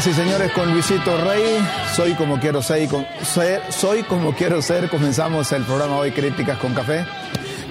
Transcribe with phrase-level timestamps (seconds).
[0.00, 1.58] Señoras y señores, con Luisito Rey,
[1.94, 2.88] soy como quiero ser,
[3.68, 4.88] soy como quiero ser.
[4.88, 7.04] Comenzamos el programa hoy Críticas con Café.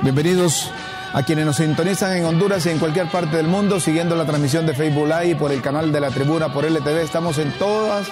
[0.03, 0.69] Bienvenidos
[1.11, 4.67] a quienes nos sintonizan en Honduras y en cualquier parte del mundo, siguiendo la transmisión
[4.67, 7.01] de Facebook Live por el canal de la Tribuna por LTV.
[7.01, 8.07] Estamos en todas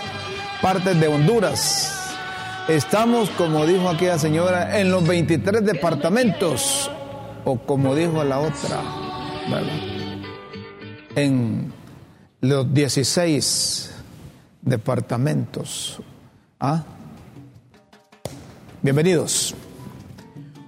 [0.63, 2.15] partes de Honduras.
[2.67, 6.89] Estamos, como dijo aquella señora, en los 23 departamentos,
[7.45, 8.81] o como dijo la otra,
[11.15, 11.71] en
[12.41, 13.76] los 16
[14.67, 15.99] departamentos.
[16.59, 16.83] ¿Ah?
[18.81, 19.55] Bienvenidos.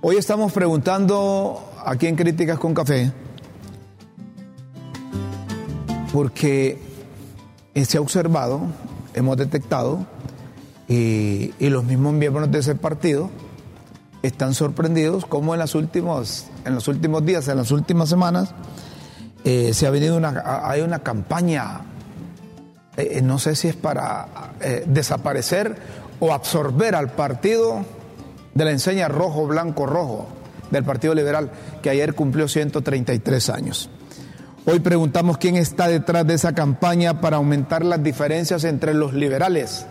[0.01, 3.11] Hoy estamos preguntando aquí en Críticas con Café,
[6.13, 6.79] porque
[7.75, 8.61] se ha observado,
[9.13, 10.05] hemos detectado,
[10.87, 13.29] y, y los mismos miembros de ese partido
[14.23, 18.53] están sorprendidos como en, las últimos, en los últimos días, en las últimas semanas,
[19.43, 21.81] eh, se ha venido una, hay una campaña,
[22.99, 24.27] eh, no sé si es para
[24.61, 25.75] eh, desaparecer
[26.19, 27.85] o absorber al partido
[28.53, 30.27] de la enseña rojo, blanco, rojo
[30.71, 31.51] del Partido Liberal,
[31.81, 33.89] que ayer cumplió 133 años.
[34.65, 39.85] Hoy preguntamos quién está detrás de esa campaña para aumentar las diferencias entre los liberales.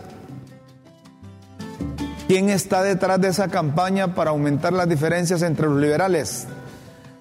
[2.27, 6.45] ¿Quién está detrás de esa campaña para aumentar las diferencias entre los liberales?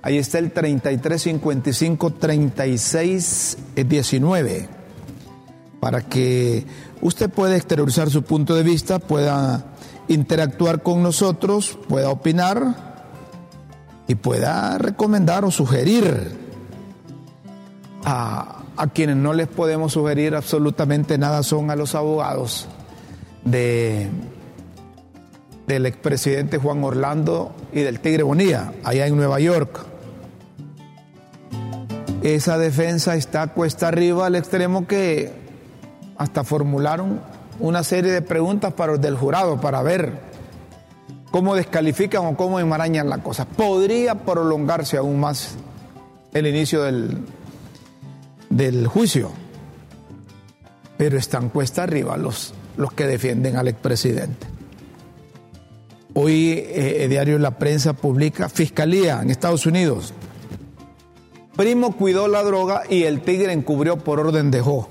[0.02, 4.77] Ahí está el 33 55 36 19
[5.80, 6.66] para que
[7.00, 9.64] usted pueda exteriorizar su punto de vista, pueda
[10.08, 13.08] interactuar con nosotros, pueda opinar
[14.06, 16.36] y pueda recomendar o sugerir
[18.04, 22.68] a, a quienes no les podemos sugerir absolutamente nada son a los abogados
[23.44, 24.08] de
[25.68, 29.84] del expresidente Juan Orlando y del Tigre Bonilla, allá en Nueva York.
[32.22, 35.47] Esa defensa está cuesta arriba al extremo que
[36.18, 37.20] hasta formularon
[37.60, 40.20] una serie de preguntas para los del jurado para ver
[41.30, 43.46] cómo descalifican o cómo enmarañan la cosa.
[43.46, 45.54] Podría prolongarse aún más
[46.34, 47.18] el inicio del,
[48.50, 49.30] del juicio,
[50.96, 54.46] pero están cuesta arriba los, los que defienden al expresidente.
[56.14, 60.12] Hoy eh, diario La Prensa publica Fiscalía en Estados Unidos.
[61.56, 64.88] Primo cuidó la droga y el tigre encubrió por orden de Jo.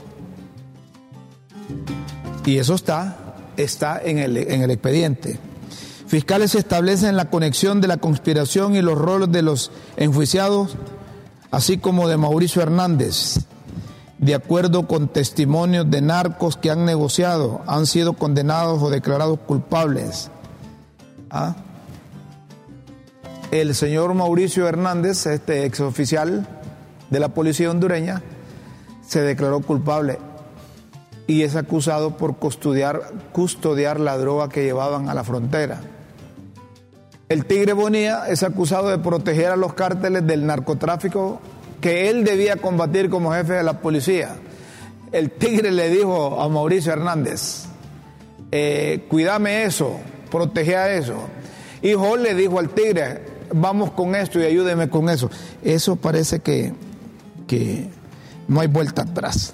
[2.47, 3.17] Y eso está,
[3.57, 5.37] está en el, en el expediente.
[6.07, 10.77] Fiscales establecen la conexión de la conspiración y los roles de los enjuiciados,
[11.51, 13.39] así como de Mauricio Hernández.
[14.17, 20.31] De acuerdo con testimonios de narcos que han negociado, han sido condenados o declarados culpables.
[21.29, 21.53] ¿Ah?
[23.51, 26.47] El señor Mauricio Hernández, este exoficial
[27.09, 28.23] de la policía hondureña,
[29.05, 30.17] se declaró culpable
[31.27, 35.81] y es acusado por custodiar, la droga que llevaban a la frontera.
[37.27, 41.41] El Tigre Bonilla es acusado de proteger a los cárteles del narcotráfico
[41.81, 44.37] que él debía combatir como jefe de la policía.
[45.11, 47.65] El Tigre le dijo a Mauricio Hernández,
[48.51, 49.97] eh, cuídame eso,
[50.31, 51.15] protege a eso.
[51.81, 53.21] Y Joel le dijo al Tigre,
[53.53, 55.29] vamos con esto y ayúdeme con eso.
[55.61, 56.73] Eso parece que,
[57.45, 57.89] que
[58.47, 59.53] no hay vuelta atrás.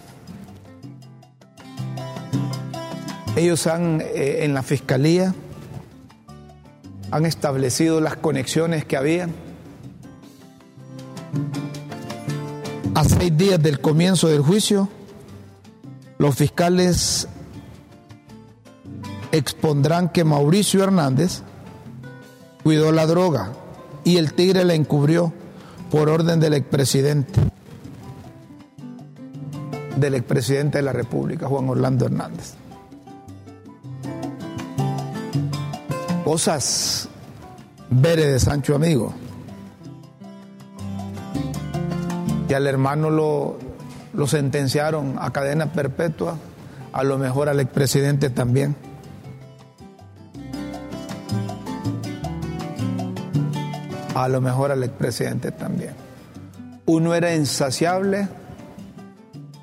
[3.36, 5.34] Ellos han, eh, en la fiscalía,
[7.10, 9.28] han establecido las conexiones que había.
[12.94, 14.88] A seis días del comienzo del juicio,
[16.20, 17.28] los fiscales
[19.32, 21.42] expondrán que Mauricio Hernández
[22.64, 23.52] cuidó la droga
[24.04, 25.34] y el tigre la encubrió
[25.90, 27.40] por orden del expresidente.
[29.96, 32.56] del expresidente de la República, Juan Orlando Hernández.
[36.24, 37.10] Cosas
[37.90, 39.14] veres de Sancho Amigo.
[42.48, 43.58] Y al hermano lo,
[44.14, 46.38] lo sentenciaron a cadena perpetua,
[46.94, 48.76] a lo mejor al expresidente también.
[54.16, 55.94] A lo mejor al expresidente también.
[56.86, 58.30] Uno era insaciable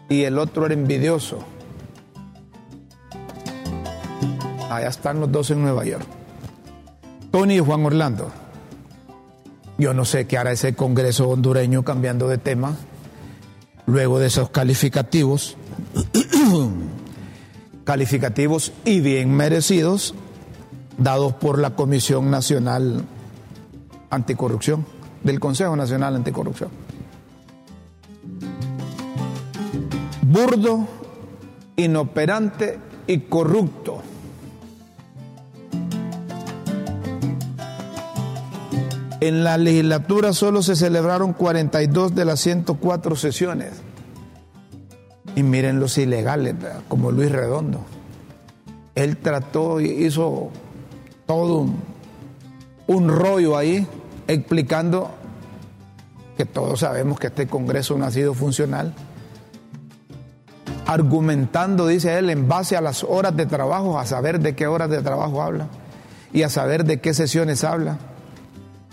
[0.08, 1.38] y el otro era envidioso.
[4.68, 6.19] Allá están los dos en Nueva York.
[7.30, 8.30] Tony y Juan Orlando.
[9.78, 12.76] Yo no sé qué hará ese Congreso hondureño cambiando de tema
[13.86, 15.56] luego de esos calificativos,
[17.84, 20.14] calificativos y bien merecidos
[20.98, 23.04] dados por la Comisión Nacional
[24.10, 24.84] Anticorrupción,
[25.24, 26.70] del Consejo Nacional Anticorrupción.
[30.22, 30.86] Burdo,
[31.76, 34.02] inoperante y corrupto.
[39.20, 43.72] En la legislatura solo se celebraron 42 de las 104 sesiones.
[45.36, 46.54] Y miren los ilegales,
[46.88, 47.84] como Luis Redondo.
[48.94, 50.50] Él trató y hizo
[51.26, 51.76] todo un,
[52.86, 53.86] un rollo ahí
[54.26, 55.10] explicando
[56.38, 58.94] que todos sabemos que este Congreso no ha sido funcional.
[60.86, 64.88] Argumentando, dice él, en base a las horas de trabajo, a saber de qué horas
[64.88, 65.68] de trabajo habla
[66.32, 67.98] y a saber de qué sesiones habla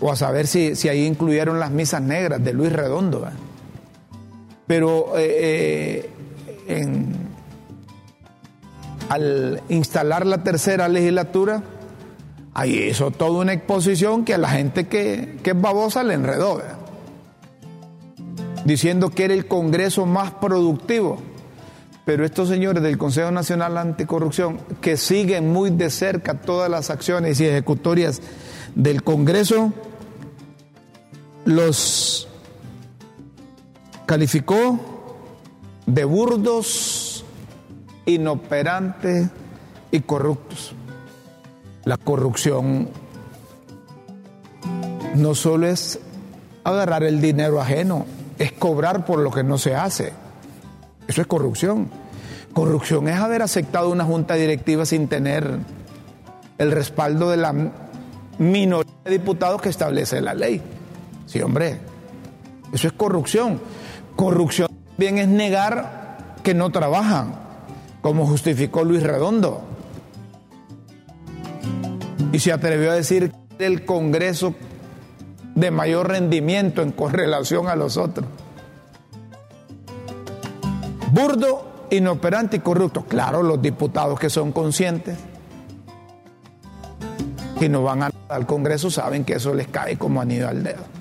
[0.00, 3.26] o a saber si, si ahí incluyeron las misas negras de Luis Redondo.
[4.66, 6.10] Pero eh,
[6.68, 7.04] eh,
[9.08, 11.62] al instalar la tercera legislatura,
[12.54, 16.60] ahí hizo toda una exposición que a la gente que, que es babosa le enredó,
[18.64, 21.18] diciendo que era el Congreso más productivo.
[22.04, 27.38] Pero estos señores del Consejo Nacional Anticorrupción, que siguen muy de cerca todas las acciones
[27.40, 28.22] y ejecutorias
[28.74, 29.74] del Congreso,
[31.48, 32.28] los
[34.04, 34.78] calificó
[35.86, 37.24] de burdos,
[38.04, 39.30] inoperantes
[39.90, 40.74] y corruptos.
[41.84, 42.90] La corrupción
[45.14, 45.98] no solo es
[46.64, 48.04] agarrar el dinero ajeno,
[48.38, 50.12] es cobrar por lo que no se hace.
[51.06, 51.88] Eso es corrupción.
[52.52, 55.60] Corrupción es haber aceptado una junta directiva sin tener
[56.58, 57.54] el respaldo de la
[58.36, 60.60] minoría de diputados que establece la ley.
[61.28, 61.78] Sí, hombre,
[62.72, 63.60] eso es corrupción.
[64.16, 67.34] Corrupción también es negar que no trabajan,
[68.00, 69.60] como justificó Luis Redondo.
[72.32, 74.54] Y se atrevió a decir que el Congreso
[75.54, 78.26] de mayor rendimiento en correlación a los otros.
[81.12, 83.04] Burdo, inoperante y corrupto.
[83.04, 85.18] Claro, los diputados que son conscientes
[87.58, 90.97] que no van al Congreso saben que eso les cae como anillo al dedo.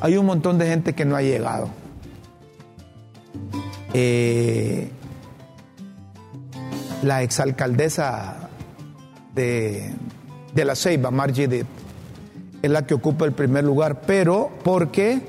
[0.00, 1.68] Hay un montón de gente que no ha llegado.
[3.94, 4.90] Eh,
[7.02, 8.48] la exalcaldesa
[9.34, 9.92] de,
[10.54, 11.66] de la Ceiba, Margie Dipp,
[12.62, 15.20] es la que ocupa el primer lugar, pero porque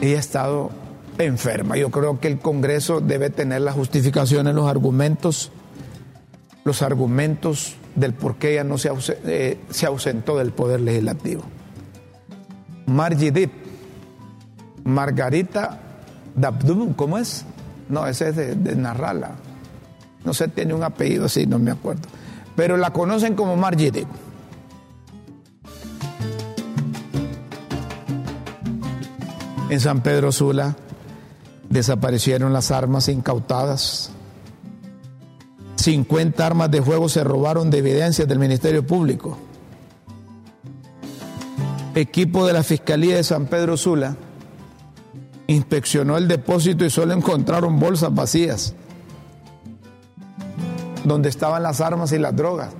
[0.00, 0.70] ella ha estado
[1.18, 1.76] enferma.
[1.76, 5.52] Yo creo que el Congreso debe tener la justificación en los argumentos,
[6.64, 8.90] los argumentos del por qué ella no se,
[9.24, 11.42] eh, se ausentó del poder legislativo.
[12.86, 13.52] Margie Dipp,
[14.84, 15.80] Margarita
[16.34, 17.44] Dabdum, ¿cómo es?
[17.88, 19.32] No, ese es de, de, Narrala.
[20.24, 22.08] No sé, tiene un apellido así, no me acuerdo.
[22.56, 24.08] Pero la conocen como Margie Dipp.
[29.70, 30.76] En San Pedro Sula
[31.68, 34.10] desaparecieron las armas incautadas
[35.84, 39.36] 50 armas de fuego se robaron de evidencias del Ministerio Público.
[41.94, 44.16] Equipo de la Fiscalía de San Pedro Sula
[45.46, 48.74] inspeccionó el depósito y solo encontraron bolsas vacías
[51.04, 52.70] donde estaban las armas y las drogas.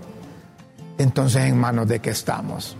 [0.96, 2.74] Entonces, ¿en manos de qué estamos?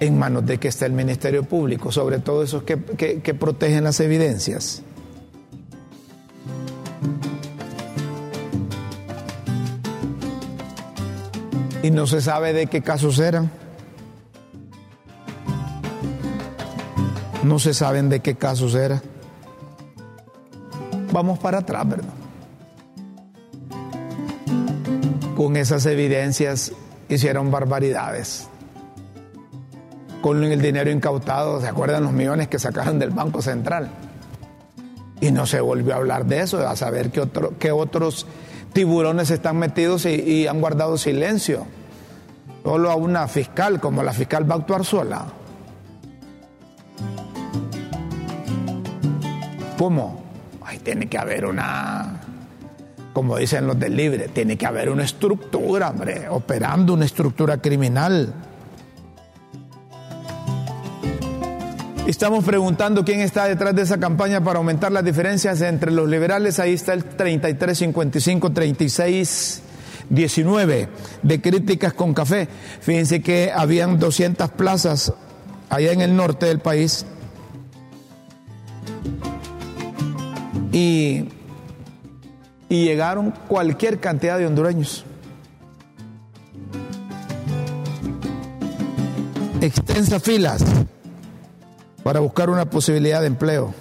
[0.00, 3.84] En manos de qué está el Ministerio Público, sobre todo esos que, que, que protegen
[3.84, 4.82] las evidencias.
[11.82, 13.50] Y no se sabe de qué casos eran.
[17.42, 19.02] No se saben de qué casos eran.
[21.12, 22.14] Vamos para atrás, ¿verdad?
[25.36, 26.72] Con esas evidencias
[27.08, 28.48] hicieron barbaridades.
[30.22, 33.90] con el dinero incautado, ¿se acuerdan los millones que sacaron del Banco Central?
[35.20, 38.26] Y no se volvió a hablar de eso, a saber qué, otro, qué otros
[38.72, 41.66] tiburones están metidos y, han guardado silencio.
[42.64, 45.26] Solo a una fiscal, como la fiscal va a actuar sola.
[49.78, 50.22] ¿Cómo?
[50.64, 52.20] Ahí tiene que haber una,
[53.12, 58.32] como dicen los del libre, tiene que haber una estructura, hombre, operando una estructura criminal.
[62.06, 66.58] Estamos preguntando quién está detrás de esa campaña para aumentar las diferencias entre los liberales.
[66.58, 69.62] Ahí está el 33, 55, 36,
[70.10, 70.88] 19
[71.22, 72.48] de críticas con café.
[72.80, 75.12] Fíjense que habían 200 plazas
[75.70, 77.06] allá en el norte del país.
[80.72, 81.28] Y,
[82.68, 85.04] y llegaron cualquier cantidad de hondureños.
[89.60, 90.64] Extensas filas
[92.02, 93.74] para buscar una posibilidad de empleo.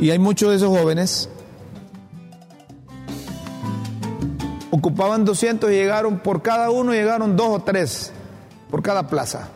[0.00, 1.28] Y hay muchos de esos jóvenes.
[4.70, 8.12] Ocupaban 200 y llegaron, por cada uno llegaron dos o tres,
[8.70, 9.48] por cada plaza,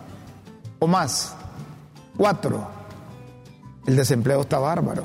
[0.81, 1.37] o más,
[2.17, 2.67] cuatro.
[3.87, 5.05] El desempleo está bárbaro.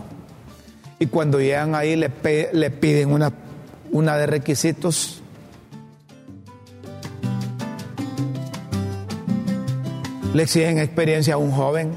[0.97, 2.11] Y cuando llegan ahí le,
[2.51, 3.31] le piden una,
[3.91, 5.16] una de requisitos
[10.37, 11.93] le exigen experiencia a un joven.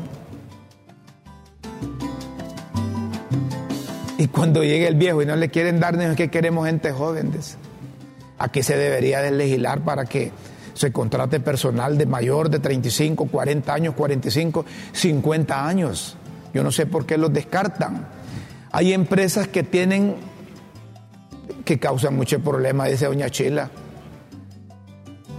[4.16, 7.32] Y cuando llegue el viejo y no le quieren dar, es que queremos gente joven.
[8.38, 10.32] Aquí se debería de legislar para que
[10.73, 16.16] se contrate personal de mayor de 35, 40 años, 45, 50 años.
[16.54, 18.06] Yo no sé por qué los descartan.
[18.73, 20.14] Hay empresas que tienen,
[21.66, 23.70] que causan mucho problema, dice doña Chila.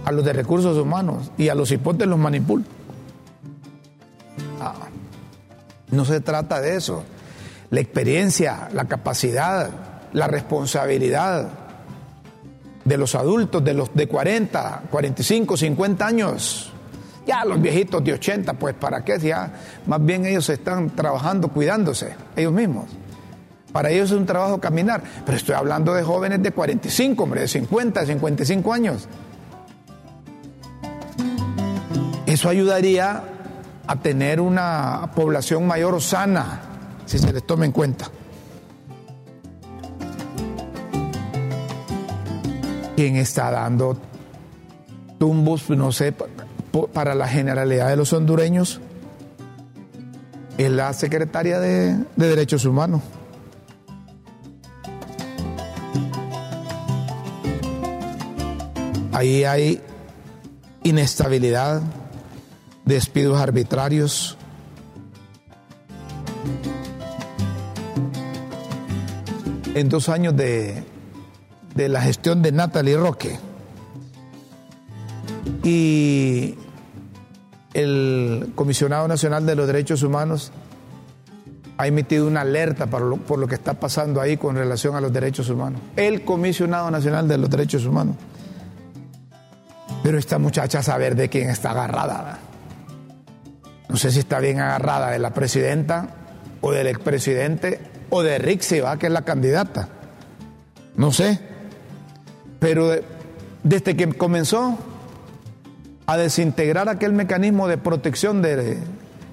[0.04, 2.81] A los de recursos humanos y a los hipotes los manipulan.
[5.92, 7.04] No se trata de eso.
[7.70, 9.70] La experiencia, la capacidad,
[10.12, 11.48] la responsabilidad
[12.84, 16.72] de los adultos, de los de 40, 45, 50 años.
[17.26, 19.52] Ya los viejitos de 80, pues para qué, ya
[19.86, 22.86] más bien ellos están trabajando, cuidándose, ellos mismos.
[23.70, 27.48] Para ellos es un trabajo caminar, pero estoy hablando de jóvenes de 45, hombre, de
[27.48, 29.08] 50, 55 años.
[32.26, 33.22] Eso ayudaría
[33.86, 36.60] a tener una población mayor sana,
[37.06, 38.06] si se les toma en cuenta.
[42.96, 43.96] ¿Quién está dando
[45.18, 46.14] tumbos, no sé,
[46.92, 48.80] para la generalidad de los hondureños?
[50.58, 53.02] Es la secretaria de, de Derechos Humanos.
[59.12, 59.80] Ahí hay
[60.84, 61.82] inestabilidad,
[62.84, 64.36] despidos arbitrarios.
[69.74, 70.84] En dos años de,
[71.74, 73.38] de la gestión de Natalie Roque
[75.62, 76.56] y
[77.74, 80.52] el Comisionado Nacional de los Derechos Humanos
[81.78, 85.00] ha emitido una alerta por lo, por lo que está pasando ahí con relación a
[85.00, 85.80] los derechos humanos.
[85.96, 88.16] El Comisionado Nacional de los Derechos Humanos.
[90.02, 92.38] Pero esta muchacha saber de quién está agarrada.
[93.92, 96.08] No sé si está bien agarrada de la presidenta
[96.62, 98.96] o del expresidente o de Rixi, ¿va?
[98.96, 99.86] que es la candidata.
[100.96, 101.38] No sé.
[102.58, 102.90] Pero
[103.62, 104.78] desde que comenzó
[106.06, 108.78] a desintegrar aquel mecanismo de protección de,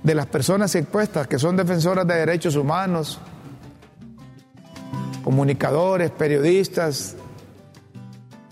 [0.04, 3.18] de las personas expuestas, que son defensoras de derechos humanos,
[5.24, 7.16] comunicadores, periodistas,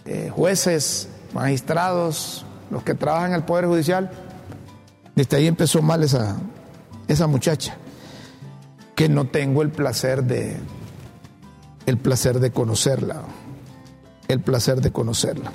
[0.06, 4.10] eh, jueces, magistrados, los que trabajan en el Poder Judicial,
[5.18, 6.38] desde ahí empezó mal esa,
[7.08, 7.76] esa muchacha,
[8.94, 10.58] que no tengo el placer de,
[11.88, 13.24] el placer de conocerla,
[14.28, 15.52] el placer de conocerla.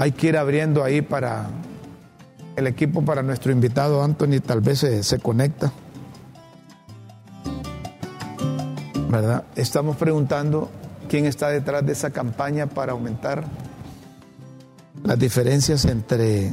[0.00, 1.50] Hay que ir abriendo ahí para
[2.56, 5.70] el equipo, para nuestro invitado Anthony, tal vez se, se conecta.
[9.08, 9.44] ¿Verdad?
[9.54, 10.68] Estamos preguntando
[11.08, 13.44] quién está detrás de esa campaña para aumentar
[15.04, 16.52] las diferencias entre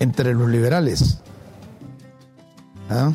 [0.00, 1.18] entre los liberales.
[2.88, 3.12] ¿Ah?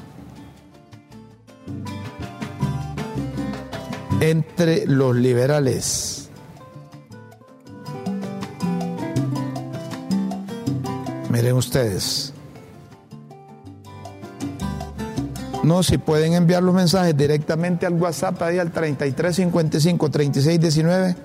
[4.22, 6.30] Entre los liberales.
[11.30, 12.32] Miren ustedes.
[15.64, 21.16] No, si pueden enviar los mensajes directamente al WhatsApp ahí al 3355 3619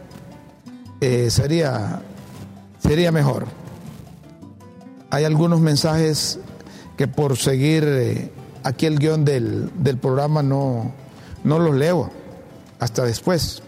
[1.03, 2.01] eh, sería,
[2.83, 3.60] sería mejor.
[5.11, 6.39] Hay algunos mensajes
[6.97, 8.31] que por seguir eh,
[8.63, 10.93] aquí el guion del, del programa no,
[11.45, 12.11] no los leo
[12.79, 13.63] hasta después.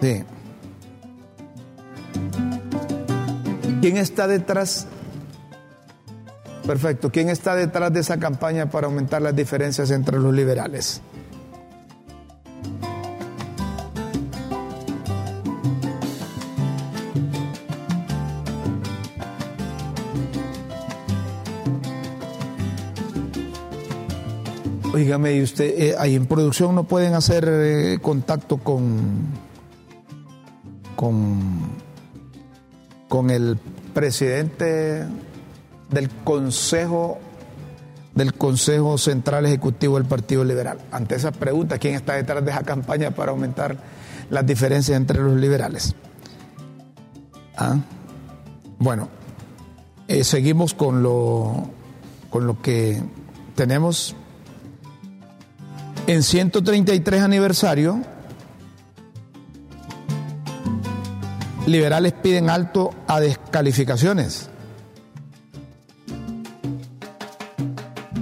[0.00, 0.24] Sí.
[3.80, 4.86] ¿Quién está detrás?
[6.66, 7.10] Perfecto.
[7.10, 11.02] ¿Quién está detrás de esa campaña para aumentar las diferencias entre los liberales?
[25.12, 29.26] Oígame, ¿y usted eh, ahí en producción no pueden hacer eh, contacto con,
[30.96, 31.38] con,
[33.10, 33.58] con el
[33.92, 35.04] presidente
[35.90, 37.18] del Consejo
[38.14, 40.78] del Consejo Central Ejecutivo del Partido Liberal.
[40.90, 43.76] Ante esa pregunta, ¿quién está detrás de esa campaña para aumentar
[44.30, 45.94] las diferencias entre los liberales?
[47.58, 47.76] ¿Ah?
[48.78, 49.10] Bueno,
[50.08, 51.68] eh, seguimos con lo,
[52.30, 53.02] con lo que
[53.54, 54.16] tenemos
[56.06, 58.00] en 133 aniversario,
[61.66, 64.48] liberales piden alto a descalificaciones.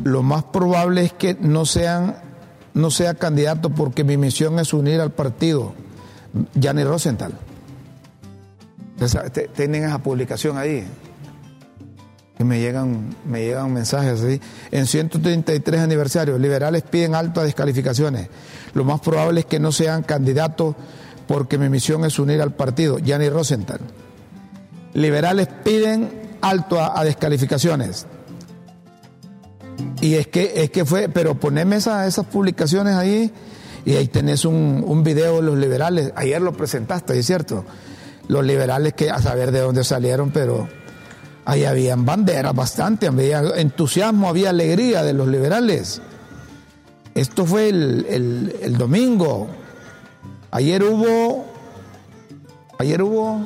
[0.04, 2.16] Lo más probable es que no sean
[2.72, 5.74] no sea candidato porque mi misión es unir al partido.
[6.54, 7.32] Gianni Rosenthal.
[9.56, 10.86] Tienen esa publicación ahí
[12.44, 14.40] me llegan, me llegan mensajes así.
[14.70, 18.28] En 133 aniversarios, liberales piden altas descalificaciones.
[18.74, 20.76] Lo más probable es que no sean candidatos
[21.26, 22.98] porque mi misión es unir al partido.
[22.98, 23.80] Gianni Rosenthal.
[24.94, 26.10] Liberales piden
[26.40, 28.06] alto a, descalificaciones.
[30.00, 33.30] Y es que, es que fue, pero poneme esas publicaciones ahí
[33.84, 36.12] y ahí tenés un, un video de los liberales.
[36.16, 37.64] Ayer lo presentaste, es cierto.
[38.28, 40.68] Los liberales que a saber de dónde salieron, pero
[41.44, 46.00] Ahí habían banderas bastante, había entusiasmo, había alegría de los liberales.
[47.14, 49.48] Esto fue el, domingo.
[50.50, 51.46] Ayer hubo,
[52.78, 53.40] ayer hubo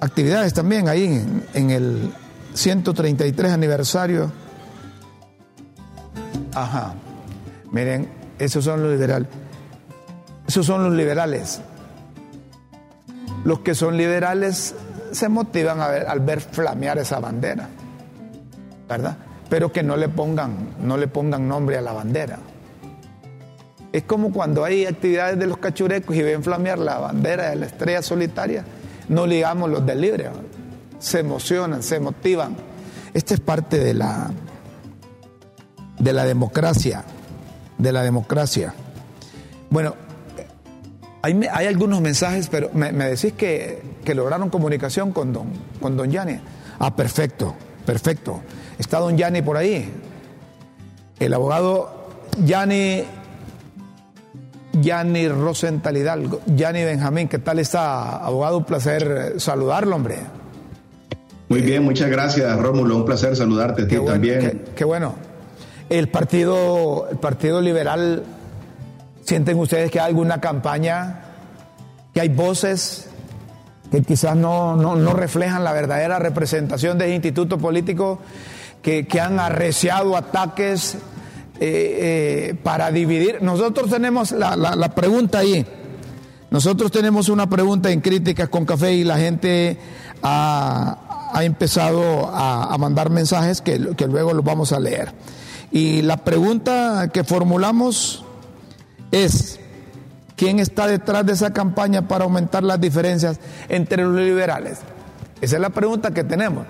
[0.00, 2.12] actividades también ahí en, en el
[2.54, 4.30] 133 aniversario.
[6.54, 6.94] Ajá.
[7.72, 9.28] Miren, esos son los liberales.
[10.46, 11.60] Esos son los liberales.
[13.44, 14.74] Los que son liberales
[15.14, 17.68] se motivan al ver flamear esa bandera,
[18.88, 19.16] ¿verdad?
[19.48, 22.38] Pero que no le pongan, no le pongan nombre a la bandera.
[23.92, 27.66] Es como cuando hay actividades de los cachurecos y ven flamear la bandera de la
[27.66, 28.64] estrella solitaria,
[29.08, 30.30] no ligamos los del libre,
[30.98, 32.56] se emocionan, se motivan.
[33.12, 34.30] Esta es parte de la,
[35.98, 37.04] de la democracia,
[37.78, 38.74] de la democracia.
[39.70, 39.94] Bueno,
[41.24, 43.80] hay, algunos mensajes, pero me, decís que,
[44.14, 45.46] lograron comunicación con don,
[45.80, 46.38] con don Yanni.
[46.78, 47.54] Ah, perfecto,
[47.86, 48.42] perfecto.
[48.78, 49.90] Está don Yanni por ahí.
[51.18, 52.10] El abogado
[52.44, 53.04] Yanni,
[54.74, 58.58] Yanni Rosenthal Hidalgo, Yanni Benjamín, ¿qué tal está, abogado?
[58.58, 60.18] Un placer saludarlo, hombre.
[61.48, 62.96] Muy bien, muchas gracias, Rómulo.
[62.96, 64.40] Un placer saludarte a ti también.
[64.40, 65.14] Qué, qué, bueno.
[65.88, 68.24] El partido, el partido Liberal
[69.24, 71.20] ¿Sienten ustedes que hay alguna campaña,
[72.12, 73.08] que hay voces
[73.90, 74.76] que quizás no,
[75.14, 78.18] reflejan la verdadera representación del instituto político,
[78.82, 80.96] que, han arreciado ataques
[81.58, 83.40] eh, eh, para dividir?
[83.40, 85.64] Nosotros tenemos la, pregunta ahí.
[86.50, 89.78] Nosotros tenemos una pregunta en críticas con café y la gente
[90.22, 90.98] ha,
[91.40, 95.12] empezado a, mandar mensajes que, que luego los vamos a leer.
[95.72, 98.23] Y la pregunta que formulamos
[99.10, 99.60] es
[100.36, 103.38] quién está detrás de esa campaña para aumentar las diferencias
[103.68, 104.78] entre los liberales.
[105.40, 106.66] Esa es la pregunta que tenemos,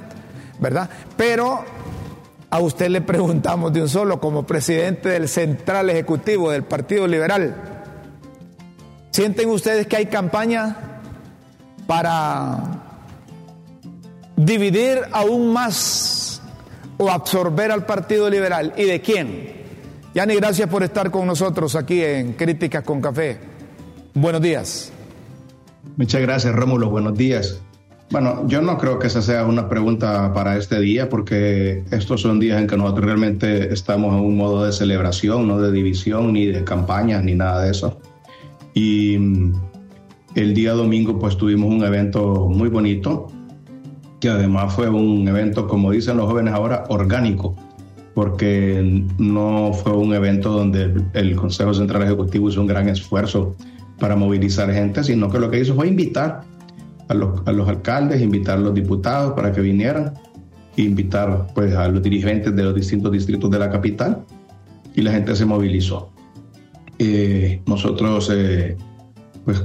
[0.58, 0.88] ¿verdad?
[1.16, 1.64] Pero
[2.50, 7.54] a usted le preguntamos de un solo, como presidente del Central Ejecutivo del Partido Liberal,
[9.10, 11.00] ¿sienten ustedes que hay campaña
[11.86, 12.58] para
[14.36, 16.40] dividir aún más
[16.96, 18.72] o absorber al Partido Liberal?
[18.76, 19.53] ¿Y de quién?
[20.14, 23.36] Yani, gracias por estar con nosotros aquí en Críticas con Café.
[24.14, 24.92] Buenos días.
[25.96, 26.88] Muchas gracias, Rómulo.
[26.88, 27.60] Buenos días.
[28.12, 32.38] Bueno, yo no creo que esa sea una pregunta para este día, porque estos son
[32.38, 36.46] días en que nosotros realmente estamos en un modo de celebración, no de división, ni
[36.46, 37.98] de campañas, ni nada de eso.
[38.72, 39.52] Y mm,
[40.36, 43.32] el día domingo, pues tuvimos un evento muy bonito,
[44.20, 47.56] que además fue un evento, como dicen los jóvenes ahora, orgánico
[48.14, 53.56] porque no fue un evento donde el Consejo Central Ejecutivo hizo un gran esfuerzo
[53.98, 56.42] para movilizar gente, sino que lo que hizo fue invitar
[57.08, 60.14] a los, alcaldes, invitar a los diputados para que vinieran,
[60.76, 64.24] invitar pues, a los dirigentes de los distintos distritos de la capital
[64.94, 66.10] y la gente se movilizó.
[66.98, 68.76] Eh, nosotros, eh,
[69.44, 69.64] pues,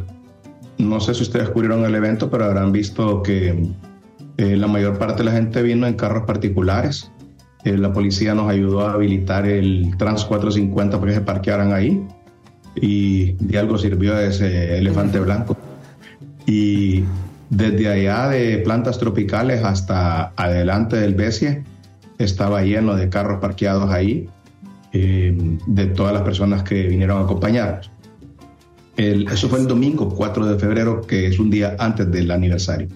[0.77, 3.69] no sé si ustedes cubrieron el evento, pero habrán visto que
[4.37, 7.11] eh, la mayor parte de la gente vino en carros particulares.
[7.63, 12.01] La policía nos ayudó a habilitar el Trans 450 para que se parquearan ahí
[12.75, 15.57] y de algo sirvió ese elefante blanco.
[16.45, 17.03] Y
[17.49, 21.63] desde allá de plantas tropicales hasta adelante del Besie
[22.17, 24.29] estaba lleno de carros parqueados ahí,
[24.93, 25.35] eh,
[25.67, 27.91] de todas las personas que vinieron a acompañarnos.
[28.97, 32.87] eso fue el domingo 4 de febrero, que es un día antes del aniversario.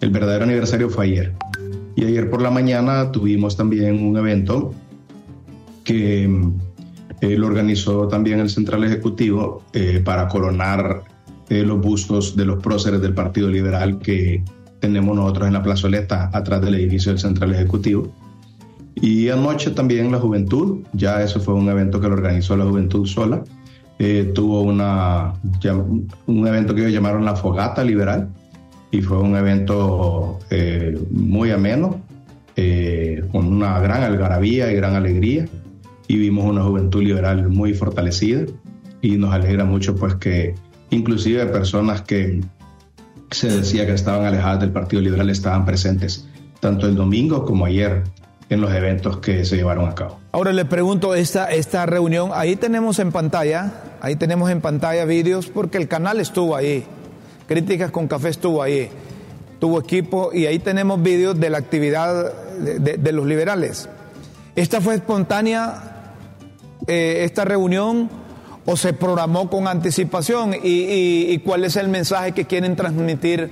[0.00, 1.32] El verdadero aniversario fue ayer.
[1.96, 4.74] Y ayer por la mañana tuvimos también un evento
[5.82, 6.28] que
[7.22, 11.04] eh, lo organizó también el Central Ejecutivo eh, para coronar
[11.48, 14.44] eh, los bustos de los próceres del Partido Liberal que
[14.78, 18.12] tenemos nosotros en la plazoleta atrás del edificio del Central Ejecutivo.
[18.96, 23.06] Y anoche también la juventud, ya eso fue un evento que lo organizó la juventud
[23.06, 23.42] sola,
[24.34, 25.34] tuvo una,
[26.26, 28.30] un evento que ellos llamaron la Fogata Liberal
[28.96, 30.38] y fue un evento
[31.10, 32.00] muy ameno,
[33.30, 35.46] con una gran algarabía y gran alegría.
[36.08, 38.46] Y vimos una juventud liberal muy fortalecida.
[39.02, 40.54] Y nos alegra mucho pues que
[40.90, 42.40] inclusive personas que
[43.30, 46.26] se decía que estaban alejadas del Partido Liberal estaban presentes
[46.60, 48.02] tanto el domingo como ayer
[48.48, 50.20] en los eventos que se llevaron a cabo.
[50.32, 55.48] Ahora le pregunto, esta, esta reunión, ahí tenemos en pantalla, ahí tenemos en pantalla vídeos
[55.48, 56.86] porque el canal estuvo ahí,
[57.46, 58.90] Críticas con Café estuvo ahí,
[59.60, 63.88] tuvo equipo y ahí tenemos vídeos de la actividad de, los liberales.
[64.56, 66.14] ¿Esta fue espontánea
[66.86, 68.10] eh, esta reunión
[68.64, 73.50] o se programó con anticipación y, cuál es el mensaje que quieren transmitir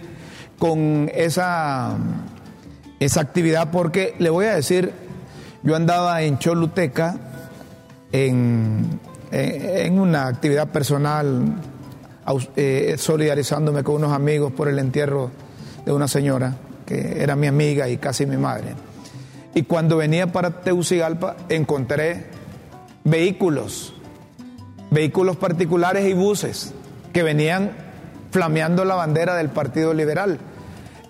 [0.58, 1.96] con esa,
[2.98, 4.92] esa actividad, porque le voy a decir,
[5.62, 7.16] yo andaba en Choluteca
[8.10, 8.98] en,
[9.30, 11.60] en una actividad personal,
[12.56, 15.30] eh, solidarizándome con unos amigos por el entierro
[15.84, 16.56] de una señora
[16.86, 18.74] que era mi amiga y casi mi madre.
[19.54, 22.26] Y cuando venía para Teucigalpa encontré
[23.04, 23.94] vehículos,
[24.90, 26.74] vehículos particulares y buses
[27.12, 27.72] que venían
[28.30, 30.38] flameando la bandera del Partido Liberal.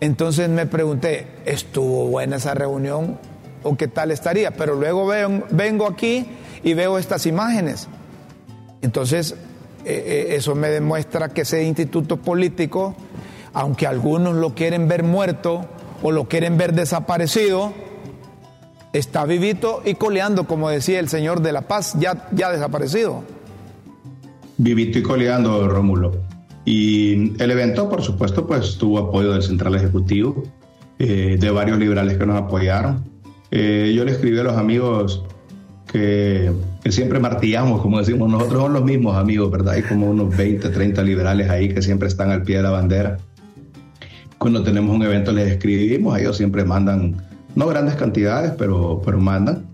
[0.00, 3.18] Entonces me pregunté, ¿estuvo buena esa reunión
[3.62, 4.50] o qué tal estaría?
[4.50, 5.06] Pero luego
[5.50, 6.26] vengo aquí
[6.62, 7.88] y veo estas imágenes.
[8.82, 9.34] Entonces,
[9.84, 12.94] eh, eh, eso me demuestra que ese instituto político,
[13.52, 15.66] aunque algunos lo quieren ver muerto
[16.02, 17.72] o lo quieren ver desaparecido,
[18.92, 23.22] está vivito y coleando, como decía el señor de la paz, ya, ya desaparecido.
[24.56, 26.12] Vivito y coleando, Rómulo.
[26.64, 30.44] Y el evento, por supuesto, pues tuvo apoyo del Central Ejecutivo,
[30.98, 33.12] eh, de varios liberales que nos apoyaron.
[33.50, 35.22] Yo le escribí a los amigos
[35.90, 36.50] que,
[36.82, 39.74] que, siempre martillamos, como decimos, nosotros somos los mismos amigos, ¿verdad?
[39.74, 43.18] Hay como unos 20, 30 liberales ahí que siempre están al pie de la bandera.
[44.38, 47.16] Cuando tenemos un evento les escribimos, ellos siempre mandan
[47.54, 49.64] no grandes cantidades, pero, pero mandan.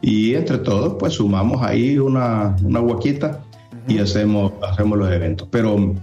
[0.00, 3.40] Y entre todos, pues sumamos ahí una, una huaquita
[3.86, 5.48] y hacemos, hacemos los eventos.
[5.50, 5.94] Pero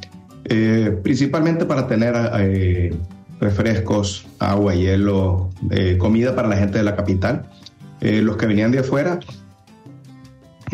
[0.45, 2.95] eh, principalmente para tener eh,
[3.39, 7.45] refrescos, agua, hielo, eh, comida para la gente de la capital.
[8.01, 9.19] los que venían de afuera,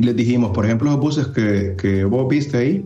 [0.02, 2.86] les dijimos, por ejemplo, los buses que, que vos viste ahí,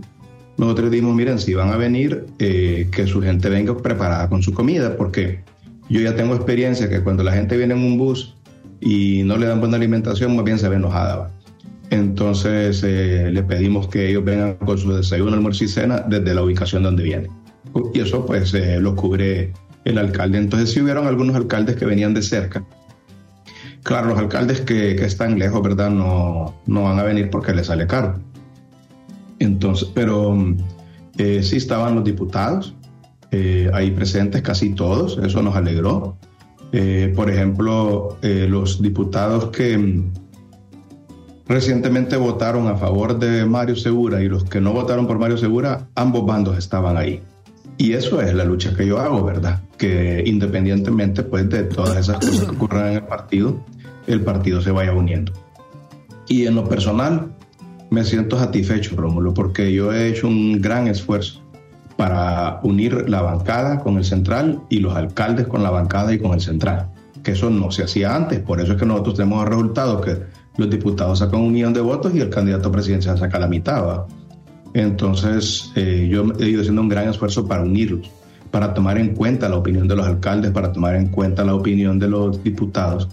[0.57, 4.95] nosotros dijimos, miren, si van a venir, que su gente venga preparada con su comida,
[4.95, 5.43] porque
[5.89, 8.35] yo ya tengo experiencia que cuando la gente viene en un bus
[8.81, 11.31] y no le dan buena alimentación, más bien se ve enojada.
[11.89, 16.41] Entonces eh, le pedimos que ellos vengan con su desayuno, almuerzo y cena desde la
[16.41, 17.31] ubicación donde vienen.
[17.93, 20.39] Y eso pues eh, lo cubre el alcalde.
[20.39, 22.63] Entonces si hubieron algunos alcaldes que venían de cerca.
[23.85, 25.91] Claro, los alcaldes que, están lejos, ¿verdad?
[25.91, 28.19] No, no van a venir porque les sale caro.
[29.37, 30.35] Entonces, pero
[31.19, 32.73] eh, sí estaban los diputados,
[33.29, 36.17] eh, ahí presentes casi todos, eso nos alegró.
[36.71, 40.13] Eh, por ejemplo, eh, los diputados que mm,
[41.47, 45.87] recientemente votaron a favor de Mario Segura y los que no votaron por Mario Segura,
[45.93, 47.21] ambos bandos estaban ahí.
[47.77, 49.61] Y eso es la lucha que yo hago, ¿verdad?
[49.77, 53.63] Que independientemente pues, de todas esas cosas que ocurran en el partido,
[54.07, 55.31] el partido se vaya uniendo.
[56.27, 57.31] Y en lo personal,
[57.89, 61.41] me siento satisfecho, Rómulo, porque yo he hecho un gran esfuerzo
[61.97, 66.33] para unir la bancada con el central y los alcaldes con la bancada y con
[66.33, 66.89] el central,
[67.23, 70.17] que eso no se hacía antes, por eso es que nosotros tenemos el resultado que
[70.57, 74.05] los diputados sacan un millón de votos y el candidato presidencial saca la mitad.
[74.73, 78.09] Entonces, eh, yo he ido haciendo un gran esfuerzo para unirlos,
[78.51, 81.99] para tomar en cuenta la opinión de los alcaldes, para tomar en cuenta la opinión
[81.99, 83.07] de los diputados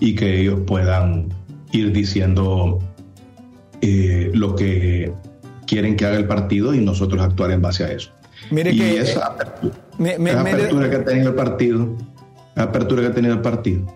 [0.00, 1.28] y que ellos puedan
[1.72, 2.78] ir diciendo
[3.80, 5.12] eh, lo que
[5.66, 8.10] quieren que haga el partido y nosotros actuar en base a eso.
[8.50, 11.96] Mire y que esa apertura, que ha tenido el partido,
[12.54, 13.86] la apertura que ha tenido el partido,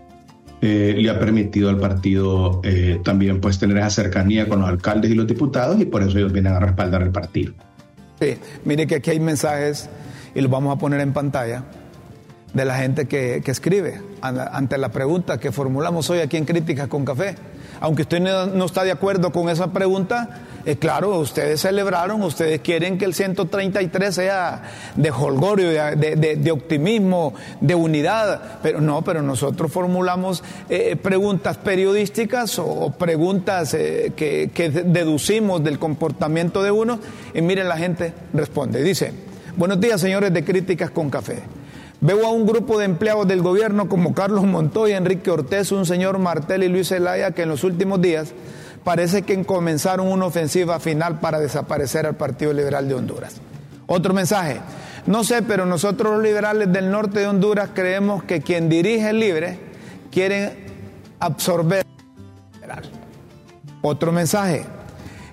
[0.61, 5.11] eh, le ha permitido al partido eh, también pues tener esa cercanía con los alcaldes
[5.11, 7.55] y los diputados y por eso ellos vienen a respaldar el partido.
[8.21, 9.88] Sí, mire que aquí hay mensajes
[10.35, 11.65] y los vamos a poner en pantalla
[12.55, 16.88] de la gente que, que escribe ante la pregunta que formulamos hoy aquí en Críticas
[16.88, 17.35] con Café.
[17.81, 22.97] Aunque usted no, está de acuerdo con esa pregunta, eh, claro, ustedes celebraron, ustedes quieren
[22.97, 24.62] que el 133 sea
[24.95, 32.95] de holgorio, de, optimismo, de unidad, pero no, pero nosotros formulamos eh, preguntas periodísticas o,
[32.97, 37.01] preguntas eh, que, que deducimos del comportamiento de uno.
[37.35, 39.12] Y miren la gente responde, dice,
[39.57, 41.62] buenos días señores de Críticas con Café.
[42.03, 46.19] Veo a un grupo de empleados del gobierno como Carlos Montoya, Enrique Ortez, un señor
[46.19, 48.33] Martel y Luis Zelaya que en los últimos días
[48.83, 53.37] parece que comenzaron una ofensiva final para desaparecer al Partido Liberal de Honduras.
[53.87, 54.59] Otro mensaje.
[55.07, 59.21] No sé, pero nosotros los liberales del norte de Honduras creemos que quien dirige el
[59.21, 59.61] libre
[60.11, 60.67] quiere
[61.21, 61.87] absorber.
[63.81, 64.65] Otro mensaje.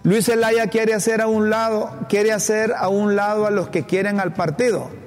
[0.03, 3.87] Luis Zelaya quiere hacer a un lado, quiere hacer a un lado a los que
[3.87, 4.98] quieren al partido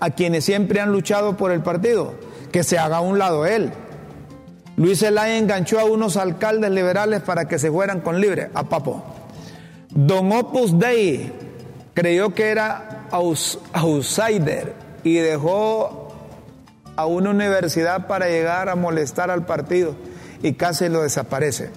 [0.00, 2.14] a quienes siempre han luchado por el partido,
[2.50, 3.70] que se haga a un lado él.
[4.76, 9.04] Luis Zelaya enganchó a unos alcaldes liberales para que se fueran con libre, a Papo.
[9.90, 11.32] Don Opus Dei
[11.94, 16.14] creyó que era outsider y dejó
[16.96, 19.94] a una universidad para llegar a molestar al partido
[20.42, 21.70] y casi lo desaparece.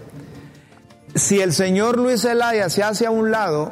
[1.16, 3.72] Si el señor Luis Zelaya se hace a un lado,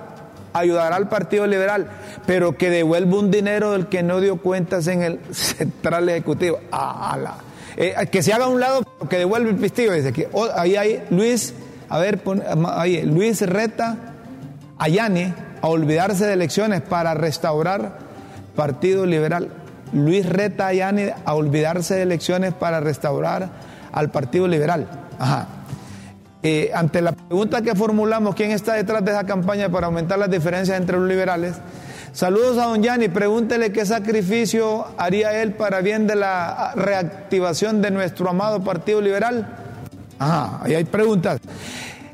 [0.53, 1.87] ayudará al Partido Liberal,
[2.25, 6.59] pero que devuelva un dinero del que no dio cuentas en el Central Ejecutivo.
[7.77, 9.93] Eh, que se haga a un lado, que devuelva el pistillo.
[9.93, 11.53] Dice que oh, ahí hay Luis,
[11.89, 12.21] a ver,
[12.67, 13.97] ahí, Luis reta
[14.77, 17.99] a Yane a olvidarse de elecciones para restaurar
[18.55, 19.49] Partido Liberal.
[19.93, 23.49] Luis reta a Yane a olvidarse de elecciones para restaurar
[23.91, 24.87] al Partido Liberal.
[25.19, 25.47] Ajá.
[26.43, 30.29] Eh, ante la pregunta que formulamos, ¿quién está detrás de esa campaña para aumentar las
[30.29, 31.55] diferencias entre los liberales?
[32.13, 37.91] Saludos a don Yanni, pregúntele qué sacrificio haría él para bien de la reactivación de
[37.91, 39.55] nuestro amado Partido Liberal.
[40.19, 41.39] Ajá, ahí hay preguntas.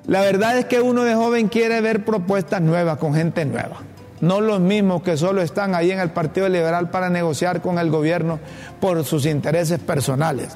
[0.05, 3.77] La verdad es que uno de joven quiere ver propuestas nuevas con gente nueva.
[4.21, 7.89] No los mismos que solo están ahí en el Partido Liberal para negociar con el
[7.89, 8.39] gobierno
[8.79, 10.49] por sus intereses personales.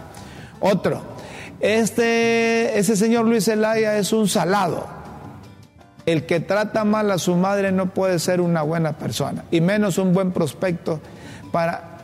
[0.60, 1.02] Otro,
[1.62, 4.88] este, ese señor Luis Zelaya es un salado.
[6.06, 10.00] El que trata mal a su madre no puede ser una buena persona, y menos
[10.00, 11.00] un buen prospecto
[11.52, 12.00] para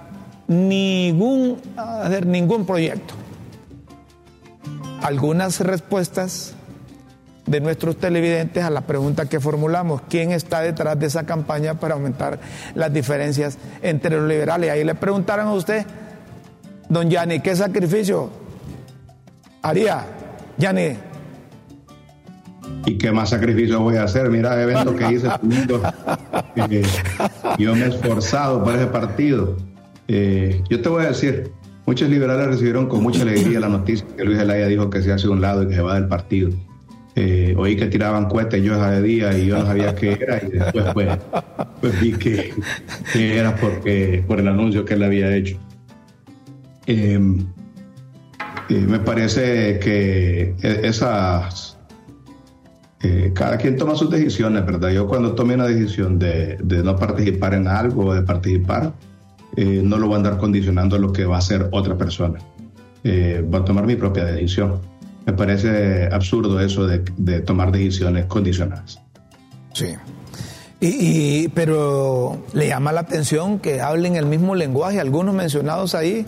[0.47, 3.15] ningún, hacer ningún proyecto.
[5.01, 6.53] Algunas respuestas
[7.47, 11.95] de nuestros televidentes a la pregunta que formulamos, ¿quién está detrás de esa campaña para
[11.95, 12.39] aumentar
[12.75, 14.69] las diferencias entre los liberales?
[14.69, 15.85] Ahí le preguntaron a usted,
[16.89, 18.29] don Yanni, ¿qué sacrificio
[19.61, 20.05] haría,
[20.57, 20.97] Yanni.
[22.85, 24.29] ¿Y qué más sacrificio voy a hacer?
[24.29, 25.27] Mira el evento que hice.
[26.69, 26.81] Eh,
[27.59, 29.55] yo me he esforzado para ese partido.
[30.07, 31.51] Eh, yo te voy a decir,
[31.85, 35.27] muchos liberales recibieron con mucha alegría la noticia que Luis Zelaya dijo que se hace
[35.27, 36.49] un lado y que se va del partido.
[37.15, 40.41] Eh, oí que tiraban cohetes yo esa de día y yo no sabía qué era
[40.43, 41.17] y después pues,
[41.81, 42.53] pues vi que,
[43.15, 45.57] era porque, por el anuncio que él había hecho.
[48.69, 51.77] Eh, me parece que e, esas...
[53.03, 54.89] Eh, cada quien toma sus decisiones, ¿verdad?
[54.89, 58.91] Yo cuando tome una decisión de, no participar en algo o de participar,
[59.55, 62.39] eh, no lo voy a andar condicionando a lo que va a hacer otra persona.
[63.03, 64.81] Eh, voy a tomar mi propia decisión.
[65.25, 68.99] Me parece absurdo eso de, tomar decisiones condicionadas.
[69.73, 69.93] Sí.
[70.79, 76.25] Y, pero le llama la atención que hablen el mismo lenguaje, algunos mencionados ahí,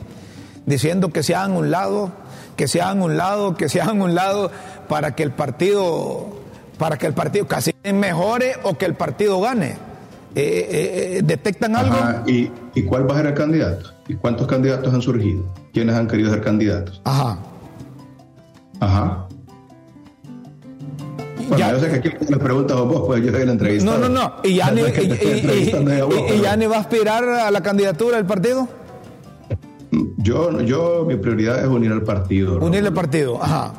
[0.66, 2.12] diciendo que se hagan un lado
[2.60, 4.52] que se hagan un lado, que se hagan un lado
[4.90, 6.28] para que el partido,
[6.78, 9.78] para que el partido casi mejore o que el partido gane.
[10.36, 11.96] Eh, eh, eh, ¿Detectan algo?
[12.28, 13.92] ¿Y, ¿Y, cuál va a ser el candidato?
[14.10, 15.46] ¿Y cuántos candidatos han surgido?
[15.72, 17.02] ¿Quiénes han querido ser candidatos?
[17.06, 17.40] Ajá.
[18.82, 19.28] Ajá.
[21.48, 24.00] Bueno, yo sé que aquí le preguntas vos, pues yo soy el entrevistado.
[24.00, 24.34] No, no, no.
[24.44, 24.82] ¿Y ya, ni,
[26.36, 28.68] y, ya ni va a aspirar a la candidatura del partido?
[30.18, 32.60] Yo, yo, mi prioridad es unir al partido.
[32.60, 33.74] Unir al partido, ajá.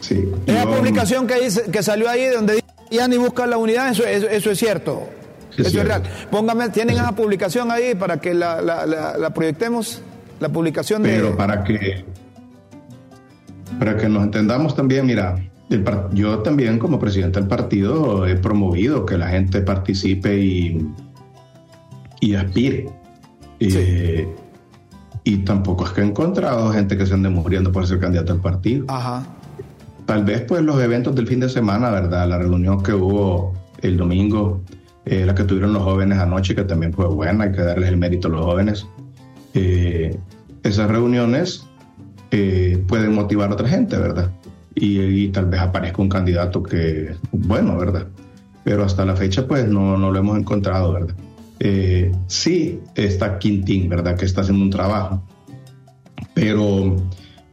[0.00, 0.30] Sí.
[0.46, 4.04] Esa publicación que, dice, que salió ahí donde dice ya ni busca la unidad, eso,
[4.04, 5.08] eso, es cierto.
[5.56, 6.02] Eso es real.
[6.30, 10.02] Póngame, ¿tienen esa publicación ahí para que la, la, proyectemos?
[10.38, 11.16] La publicación de...
[11.16, 12.04] Pero para que,
[13.78, 15.36] para que nos entendamos también, mira,
[16.12, 20.86] yo también como presidente del partido he promovido que la gente participe y,
[22.20, 22.90] y aspire.
[23.58, 24.28] Eh,
[25.26, 28.40] y tampoco es que he encontrado gente que se ande muriendo por ser candidato al
[28.40, 28.84] partido.
[28.86, 29.26] Ajá.
[30.06, 32.28] Tal vez pues los eventos del fin de semana, ¿verdad?
[32.28, 34.60] La reunión que hubo el domingo,
[35.04, 37.96] eh, la que tuvieron los jóvenes anoche, que también fue buena, hay que darles el
[37.96, 38.86] mérito a los jóvenes.
[39.54, 40.16] Eh,
[40.62, 41.66] esas reuniones
[42.30, 44.30] eh, pueden motivar a otra gente, ¿verdad?
[44.76, 48.06] Y, tal vez aparezca un candidato que, bueno, ¿verdad?
[48.62, 51.16] Pero hasta la fecha pues no, no lo hemos encontrado, ¿verdad?
[52.26, 54.16] Sí está Quintín, ¿verdad?
[54.16, 55.22] Que está haciendo un trabajo.
[56.34, 56.96] Pero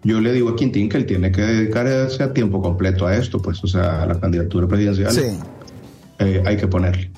[0.03, 3.41] yo le digo a Quintín que él tiene que dedicarse a tiempo completo a esto,
[3.41, 5.11] pues, o sea, a la candidatura presidencial.
[5.11, 5.39] Sí.
[6.19, 7.11] Eh, hay que ponerle.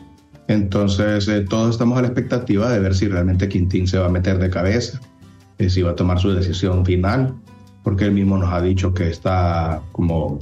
[0.48, 4.10] Entonces, eh, todos estamos a la expectativa de ver si realmente Quintín se va a
[4.10, 5.00] meter de cabeza,
[5.58, 7.34] eh, si va a tomar su decisión final,
[7.84, 10.40] porque él mismo nos ha dicho que está como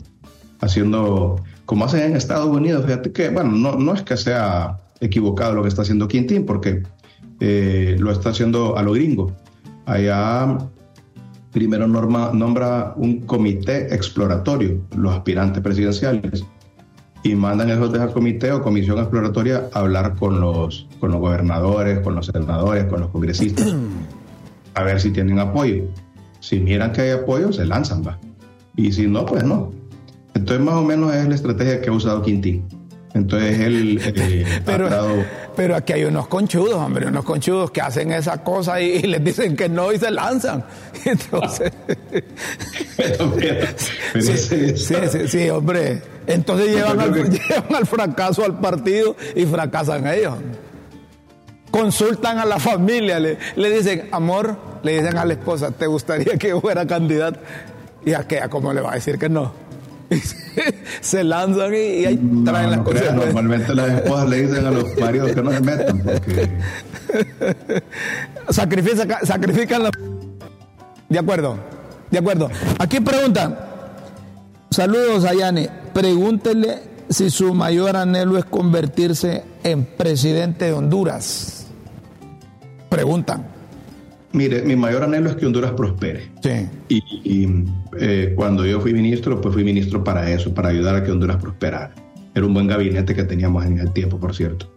[0.60, 5.54] haciendo, como hacen en Estados Unidos, fíjate que, bueno, no, no es que sea equivocado
[5.54, 6.84] lo que está haciendo Quintín, porque
[7.40, 9.34] lo está haciendo a lo gringo.
[9.86, 10.58] Allá
[11.52, 16.44] primero norma, nombra un comité exploratorio, los aspirantes presidenciales,
[17.22, 21.22] y mandan esos de ese comité o comisión exploratoria a hablar con los, con los
[21.22, 23.74] gobernadores, con los senadores, con los congresistas,
[24.74, 25.86] a ver si tienen apoyo.
[26.42, 28.20] Si miran que hay apoyo, se lanzan, va.
[28.76, 29.72] Y si no, pues no.
[30.34, 32.66] Entonces, más o menos es la estrategia que ha usado Quintín.
[33.14, 34.90] Entonces él eh, pero,
[35.56, 39.56] pero aquí hay unos conchudos, hombre, unos conchudos que hacen esa cosa y, les dicen
[39.56, 40.64] que no y se lanzan.
[41.06, 41.72] Entonces.
[44.20, 46.02] sí, sí, sí, hombre.
[46.26, 50.36] Entonces llevan al, llevan al fracaso al partido y fracasan ellos.
[51.70, 56.38] Consultan a la familia, le, le dicen, amor, le dicen a la esposa, ¿te gustaría
[56.38, 57.40] que yo fuera candidato?
[58.06, 59.63] Y a qué, a cómo le va a decir que no.
[61.02, 63.14] se lanzan y, ahí traen las cosas.
[63.14, 66.50] Normalmente las esposas le dicen a los maridos que no se metan porque...
[68.50, 69.92] sacrifican, la...
[71.10, 71.58] De acuerdo,
[72.10, 72.50] de acuerdo.
[72.80, 73.58] Aquí preguntan,
[74.70, 81.68] saludos a Yani, pregúntele si su mayor anhelo es convertirse en presidente de Honduras.
[82.90, 83.54] Preguntan.
[84.34, 86.32] Mire, mi mayor anhelo es que Honduras prospere.
[86.42, 86.68] Sí.
[86.90, 87.48] Y,
[88.00, 91.38] eh, cuando yo fui ministro, pues fui ministro para eso, para ayudar a que Honduras
[91.38, 91.94] prosperara.
[92.34, 94.74] Era un buen gabinete que teníamos en el tiempo, por cierto.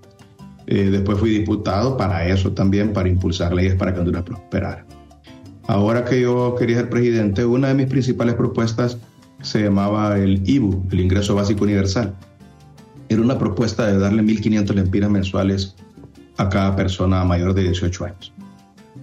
[0.67, 4.85] Eh, después fui diputado para eso también, para impulsar leyes para que Honduras prosperara.
[5.69, 8.99] Ahora que yo quería ser presidente, una de mis principales propuestas
[9.41, 12.15] se llamaba el IBU, el Ingreso Básico Universal.
[13.09, 15.77] Era una propuesta de darle 1.500 lempiras mensuales
[16.37, 18.35] a cada persona mayor de 18 años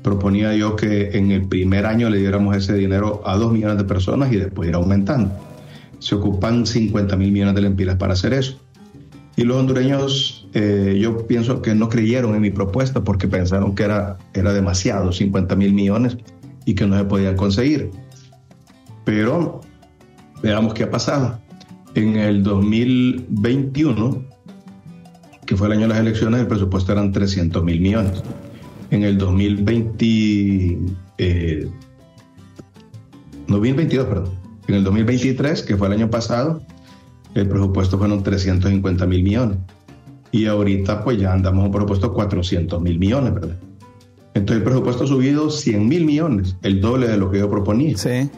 [0.04, 3.86] proponía yo que en el primer año le diéramos ese dinero a dos millones de
[3.86, 5.32] personas y después ir aumentando.
[6.00, 8.60] Se ocupan 50 mil millones de lempiras para hacer eso.
[9.36, 13.84] Y los hondureños, eh, yo pienso que no creyeron en mi propuesta porque pensaron que
[13.84, 16.18] era, era demasiado, 50 mil millones,
[16.66, 17.90] y que no se podían conseguir.
[19.06, 19.62] Pero
[20.44, 21.40] veamos qué ha pasado.
[21.96, 24.24] En el 2021,
[25.46, 28.22] que fue el año de las elecciones, el presupuesto eran 300 mil millones
[28.94, 30.78] en el 2020,
[33.48, 34.34] 2022, eh, perdón,
[34.68, 36.62] en el 2023, que fue el año pasado,
[37.34, 39.58] el presupuesto fueron 350 mil millones.
[40.32, 43.58] Y ahorita pues ya andamos un presupuesto de 400 mil millones, ¿verdad?
[44.36, 47.98] Entonces el presupuesto ha subido 100 mil millones, el doble de lo que yo proponía.
[47.98, 48.30] Sí.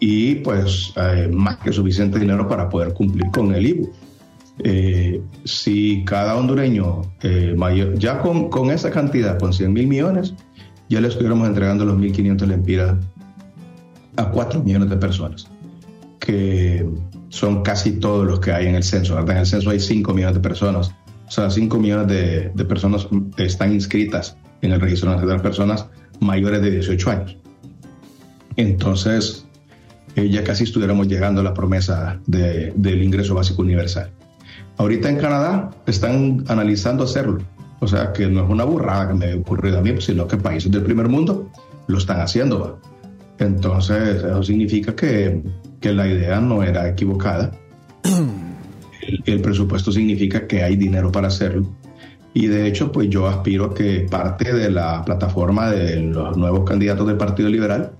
[0.00, 3.92] Y pues eh, más que suficiente dinero para poder cumplir con el IBU.
[4.58, 10.34] Eh, si cada hondureño eh, mayor, ya con, con, esa cantidad, con 100 mil millones,
[10.88, 12.96] ya le estuviéramos entregando los 1.500 lempiras
[14.16, 15.48] a 4 millones de personas,
[16.20, 16.88] que
[17.30, 19.18] son casi todos los que hay en el censo.
[19.18, 20.94] En el censo hay 5 millones de personas,
[21.26, 25.86] o sea, 5 millones de, de personas están inscritas en el registro nacional de personas
[26.20, 27.36] mayores de 18 años.
[28.56, 29.46] Entonces,
[30.16, 34.10] eh, ya casi estuviéramos llegando a la promesa de, del ingreso básico universal.
[34.76, 37.38] Ahorita en Canadá están analizando hacerlo.
[37.80, 40.36] O sea, que no es una burrada que me haya ocurrido a mí, sino que
[40.36, 41.50] países del primer mundo
[41.86, 42.80] lo están haciendo.
[43.38, 45.42] Entonces, eso significa que,
[45.80, 47.52] que la idea no era equivocada.
[49.02, 51.68] El, el, presupuesto significa que hay dinero para hacerlo.
[52.32, 56.64] Y de hecho, pues yo aspiro a que parte de la plataforma de los nuevos
[56.64, 57.92] candidatos del Partido Liberal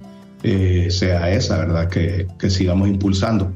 [0.43, 1.89] eh, sea esa, ¿verdad?
[1.89, 3.53] Que, que sigamos impulsando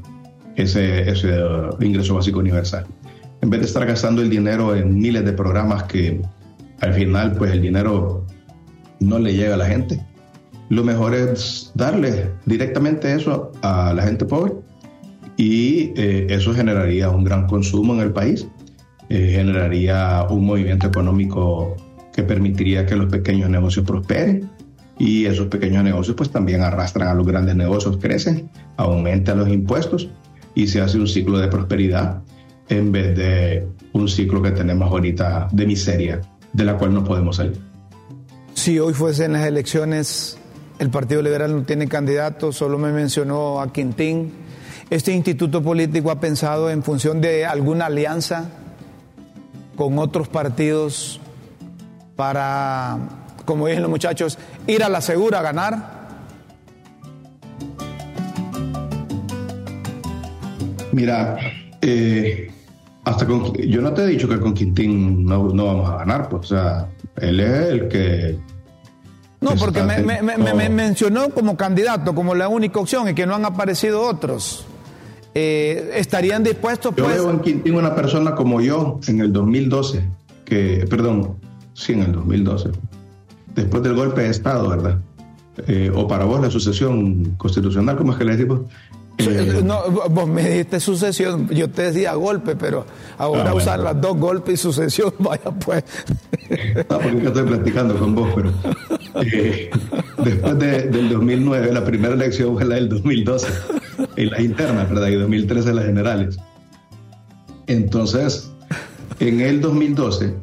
[0.55, 1.37] ese, ese
[1.81, 2.85] ingreso básico universal.
[3.41, 6.21] En vez de estar gastando el dinero en miles de programas que
[6.81, 8.25] al final pues el dinero
[8.99, 10.03] no le llega a la gente.
[10.69, 14.53] Lo mejor es darle directamente eso a la gente pobre
[15.37, 18.47] y eh, eso generaría un gran consumo en el país,
[19.09, 21.75] eh, generaría un movimiento económico
[22.13, 24.49] que permitiría que los pequeños negocios prosperen
[24.99, 30.09] y esos pequeños negocios pues también arrastran a los grandes negocios, crecen, aumentan los impuestos
[30.55, 32.21] y se hace un ciclo de prosperidad
[32.69, 36.21] en vez de un ciclo que tenemos ahorita de miseria
[36.53, 37.59] de la cual no podemos salir.
[38.53, 40.37] Si hoy fuesen las elecciones,
[40.79, 44.31] el Partido Liberal no tiene candidato, solo me mencionó a Quintín.
[44.89, 48.49] ¿Este instituto político ha pensado en función de alguna alianza
[49.75, 51.21] con otros partidos
[52.15, 52.97] para,
[53.45, 55.99] como dicen los muchachos, ir a la segura a ganar?
[60.91, 61.37] Mira,
[61.81, 62.51] eh,
[63.03, 66.29] hasta con, yo no te he dicho que con Quintín no, no vamos a ganar,
[66.29, 68.39] pues, o sea, él es el que
[69.41, 73.35] no, porque me, me, me, mencionó como candidato, como la única opción, y que no
[73.35, 74.65] han aparecido otros.
[75.33, 76.93] Eh, ¿Estarían dispuestos?
[76.93, 77.07] Pues?
[77.07, 80.03] Yo veo en Quintín una persona como yo en el 2012,
[80.43, 81.37] que, perdón,
[81.73, 82.71] sí, en el 2012,
[83.55, 84.99] después del golpe de Estado, ¿verdad?
[85.67, 88.61] Eh, o para vos la sucesión constitucional, ¿cómo es que le decimos?
[89.19, 92.85] Eh, no, vos me dijiste sucesión, yo te decía golpe, pero
[93.17, 95.83] ahora ah, usar las dos golpes y sucesión, vaya pues.
[96.89, 98.53] No, porque yo estoy platicando con vos, pero
[99.21, 99.69] eh,
[100.23, 103.47] después del 2009, la primera elección fue la del 2012,
[104.15, 105.09] en las internas, ¿verdad?
[105.09, 106.37] Y 2013 las generales.
[107.67, 108.51] Entonces,
[109.19, 110.33] en el 2012,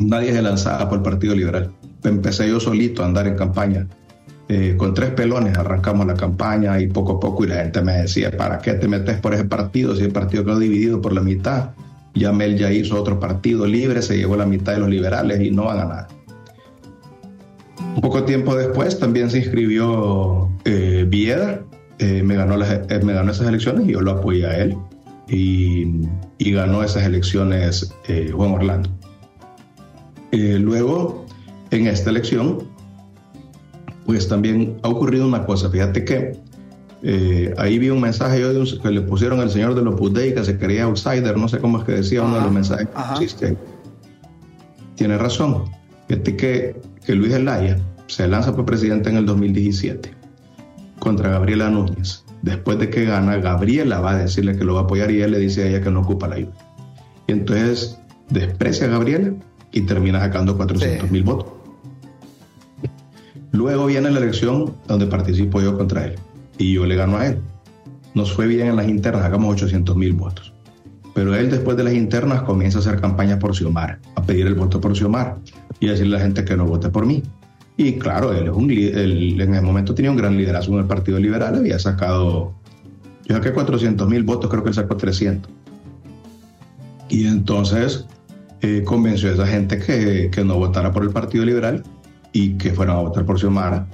[0.00, 1.70] nadie se lanzaba por el Partido Liberal.
[2.02, 3.86] Empecé yo solito a andar en campaña
[4.46, 7.92] eh, con tres pelones arrancamos la campaña y poco a poco y la gente me
[7.94, 11.22] decía, ¿para qué te metes por ese partido si el partido quedó dividido por la
[11.22, 11.70] mitad?
[12.14, 15.50] Ya Mel ya hizo otro partido libre, se llevó la mitad de los liberales y
[15.50, 16.08] no van a ganar.
[17.96, 21.62] Un poco tiempo después también se inscribió eh, Vieda,
[21.98, 24.76] eh, me, ganó me ganó esas elecciones y yo lo apoyé a él
[25.26, 25.86] y,
[26.38, 27.94] y ganó esas elecciones
[28.32, 28.90] Juan Orlando.
[30.32, 31.24] luego,
[31.70, 32.73] en esta elección,
[34.06, 35.70] pues también ha ocurrido una cosa.
[35.70, 36.38] Fíjate que
[37.02, 38.42] eh, ahí vi un mensaje
[38.82, 41.78] que le pusieron al señor de los Budey que se quería outsider, no sé cómo
[41.78, 42.88] es que decía uno de los mensajes
[43.38, 43.56] que
[44.94, 45.64] Tiene razón.
[46.08, 50.14] Fíjate que, que Luis Elaya se lanza por presidente en el 2017
[50.98, 52.24] contra Gabriela Núñez.
[52.42, 55.32] Después de que gana, Gabriela va a decirle que lo va a apoyar y él
[55.32, 56.52] le dice a ella que no ocupa la ayuda.
[57.26, 57.98] Y entonces
[58.30, 59.32] desprecia a Gabriela
[59.72, 61.53] y termina sacando 400 mil votos.
[63.54, 66.16] Luego viene la elección donde participo yo contra él
[66.58, 67.38] y yo le gano a él.
[68.12, 70.52] Nos fue bien en las internas, sacamos 800 mil votos.
[71.14, 74.54] Pero él después de las internas comienza a hacer campaña por Xiomar, a pedir el
[74.54, 75.36] voto por Xiomar
[75.78, 77.22] y a decirle a la gente que no vote por mí.
[77.76, 78.48] Y claro, él,
[79.40, 82.54] en ese momento tenía un gran liderazgo en el Partido Liberal, había sacado,
[83.28, 85.48] yo saqué 400 mil votos, creo que él sacó 300.
[87.08, 88.04] Y entonces
[88.62, 91.84] eh, convenció a esa gente que, que no votara por el Partido Liberal
[92.34, 93.86] y que fueron a votar por Xiomara.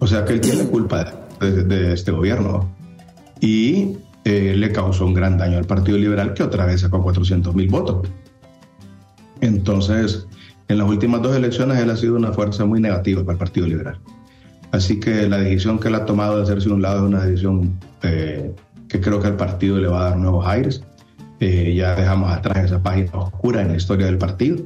[0.00, 1.10] O sea que él tiene culpa
[1.40, 2.68] de, este gobierno.
[3.40, 7.54] Y eh, le causó un gran daño al Partido Liberal que otra vez sacó 400
[7.54, 8.08] mil votos.
[9.40, 10.26] Entonces,
[10.68, 13.66] en las últimas dos elecciones él ha sido una fuerza muy negativa para el Partido
[13.68, 14.00] Liberal.
[14.72, 17.78] Así que la decisión que él ha tomado de hacerse un lado es una decisión
[18.02, 18.52] eh,
[18.88, 20.82] que creo que al partido le va a dar nuevos aires.
[21.38, 24.56] Eh, ya dejamos atrás esa página oscura en la historia del partido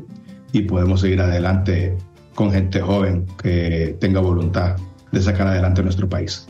[0.52, 1.98] y podemos seguir adelante
[2.41, 4.76] con gente joven que tenga voluntad
[5.12, 6.47] de sacar adelante nuestro país.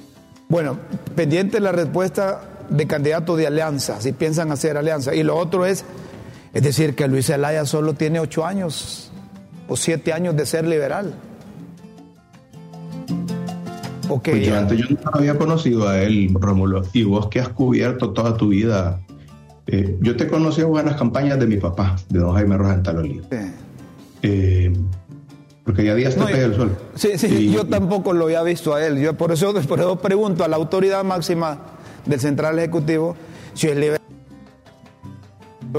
[0.48, 0.78] Bueno,
[1.16, 5.16] pendiente la respuesta de candidato de alianza, si piensan hacer alianza.
[5.16, 5.84] Y lo otro es,
[6.54, 9.10] es decir, que Luis Zelaya solo tiene ocho años
[9.66, 11.12] o siete años de ser liberal.
[14.08, 17.48] Okay, pues yo antes yo no había conocido a él, Rómulo, y vos que has
[17.48, 19.00] cubierto toda tu vida.
[19.66, 23.22] Eh, yo te conocí en buenas campañas de mi papá, de don Jaime Rojas en
[23.28, 23.54] Sí.
[24.22, 24.72] Eh,
[25.70, 26.76] porque ya días te el sol.
[26.96, 28.98] Sí, sí, yo tampoco lo había visto a él.
[28.98, 31.58] Yo por eso, por eso pregunto a la autoridad máxima
[32.04, 33.14] del Central Ejecutivo
[33.54, 34.00] si es liberal.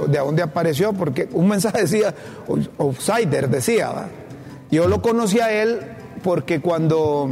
[0.07, 0.93] ¿De dónde apareció?
[0.93, 2.15] Porque un mensaje decía,
[2.77, 4.07] outsider decía.
[4.71, 5.79] Yo lo conocí a él
[6.23, 7.27] porque cuando,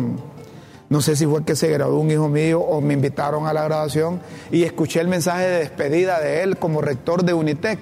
[0.89, 3.63] no sé si fue que se graduó un hijo mío o me invitaron a la
[3.63, 4.19] graduación
[4.51, 7.79] y escuché el mensaje de despedida de él como rector de Unitec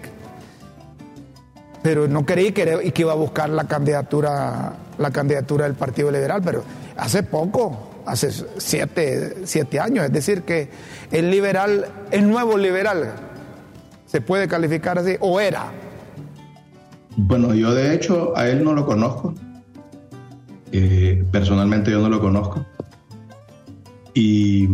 [1.88, 6.62] pero no creí que, iba a buscar la candidatura, la candidatura del Partido Liberal, pero
[6.98, 10.68] hace poco, hace siete, años, es decir, que
[11.14, 13.14] el liberal, el nuevo liberal,
[14.06, 15.16] ¿Se puede calificar así?
[15.22, 15.72] ¿O era?
[17.16, 19.34] Bueno, yo de hecho a él no lo conozco.
[20.74, 22.66] Eh, personalmente yo no lo conozco.
[24.14, 24.68] Y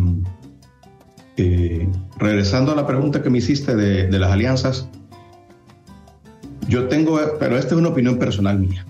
[1.38, 1.88] eh,
[2.18, 4.89] regresando a la pregunta que me hiciste de, las alianzas,
[6.68, 8.86] yo tengo, pero esta es una opinión personal mía.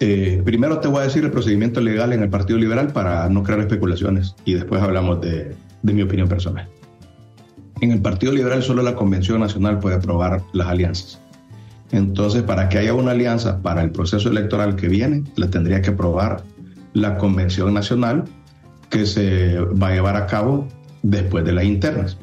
[0.00, 3.42] Eh, primero te voy a decir el procedimiento legal en el Partido Liberal para no
[3.42, 6.68] crear especulaciones y después hablamos de, de mi opinión personal.
[7.80, 11.20] En el Partido Liberal solo la Convención Nacional puede aprobar las alianzas.
[11.92, 15.90] Entonces, para que haya una alianza para el proceso electoral que viene, la tendría que
[15.90, 16.42] aprobar
[16.94, 18.24] la Convención Nacional
[18.90, 20.66] que se va a llevar a cabo
[21.02, 22.18] después de las internas,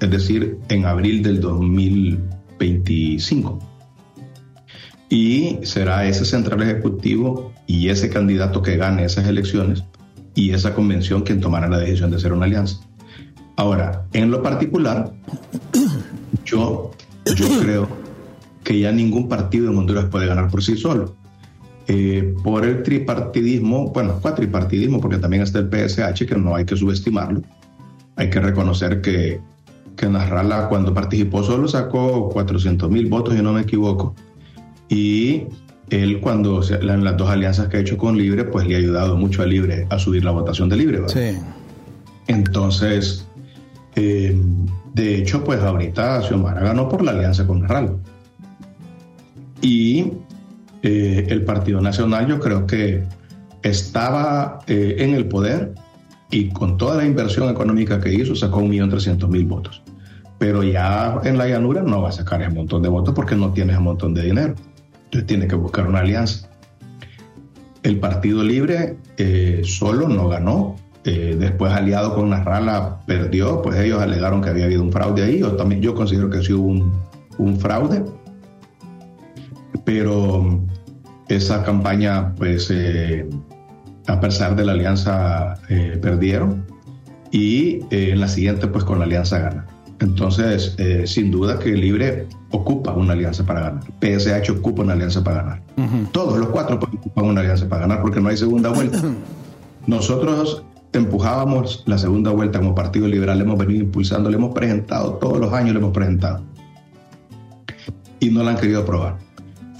[0.00, 3.75] es decir, en abril del 2025.
[5.08, 9.84] Y será ese central ejecutivo y ese candidato que gane esas elecciones
[10.34, 12.78] y esa convención quien tomará la decisión de hacer una alianza.
[13.56, 15.12] Ahora, en lo particular,
[16.44, 16.90] yo,
[17.36, 17.88] yo creo
[18.62, 21.14] que ya ningún partido en Honduras puede ganar por sí solo.
[21.88, 26.76] Eh, por el tripartidismo, bueno, cuatripartidismo, porque también está el PSH, que no hay que
[26.76, 27.42] subestimarlo.
[28.16, 29.40] Hay que reconocer que,
[29.96, 34.16] que Nasralla cuando participó solo sacó 400 mil votos, si no me equivoco.
[34.88, 35.44] Y
[35.90, 39.16] él cuando en las dos alianzas que ha hecho con Libre, pues le ha ayudado
[39.16, 41.00] mucho a Libre a subir la votación de Libre.
[41.08, 41.38] Sí.
[42.26, 43.26] Entonces,
[43.94, 44.36] eh,
[44.94, 47.92] de hecho, pues ahorita Xiomara ganó por la alianza con Nasralla.
[49.62, 50.12] Y
[50.82, 53.04] eh, el Partido Nacional yo creo que
[53.62, 55.74] estaba eh, en el poder
[56.30, 59.82] y con toda la inversión económica que hizo sacó 1.300.000 votos.
[60.38, 63.52] Pero ya en la llanura no va a sacar ese montón de votos porque no
[63.52, 64.54] tiene ese montón de dinero.
[65.06, 66.48] Entonces tiene que buscar una alianza.
[67.82, 70.76] El Partido Libre eh, solo no ganó.
[71.04, 75.38] Eh, después aliado con Narrala perdió, pues ellos alegaron que había habido un fraude ahí.
[75.38, 76.84] Yo también yo considero que sí hubo
[77.38, 78.04] un, fraude.
[79.84, 80.64] Pero
[81.28, 83.28] esa campaña, pues eh,
[84.08, 85.54] a pesar de la alianza,
[86.02, 86.66] perdieron.
[87.30, 89.75] Y en la siguiente, pues con la alianza gana.
[90.00, 93.84] Entonces, eh, sin duda que Libre ocupa una alianza para ganar.
[94.00, 95.62] PSH ocupa una alianza para ganar.
[96.12, 99.00] Todos los cuatro ocupan una alianza para ganar porque no hay segunda vuelta.
[99.86, 105.14] Nosotros empujábamos la segunda vuelta como Partido Liberal, le hemos venido impulsando, le hemos presentado,
[105.14, 106.42] todos los años le hemos presentado.
[108.20, 109.16] Y no la han querido aprobar.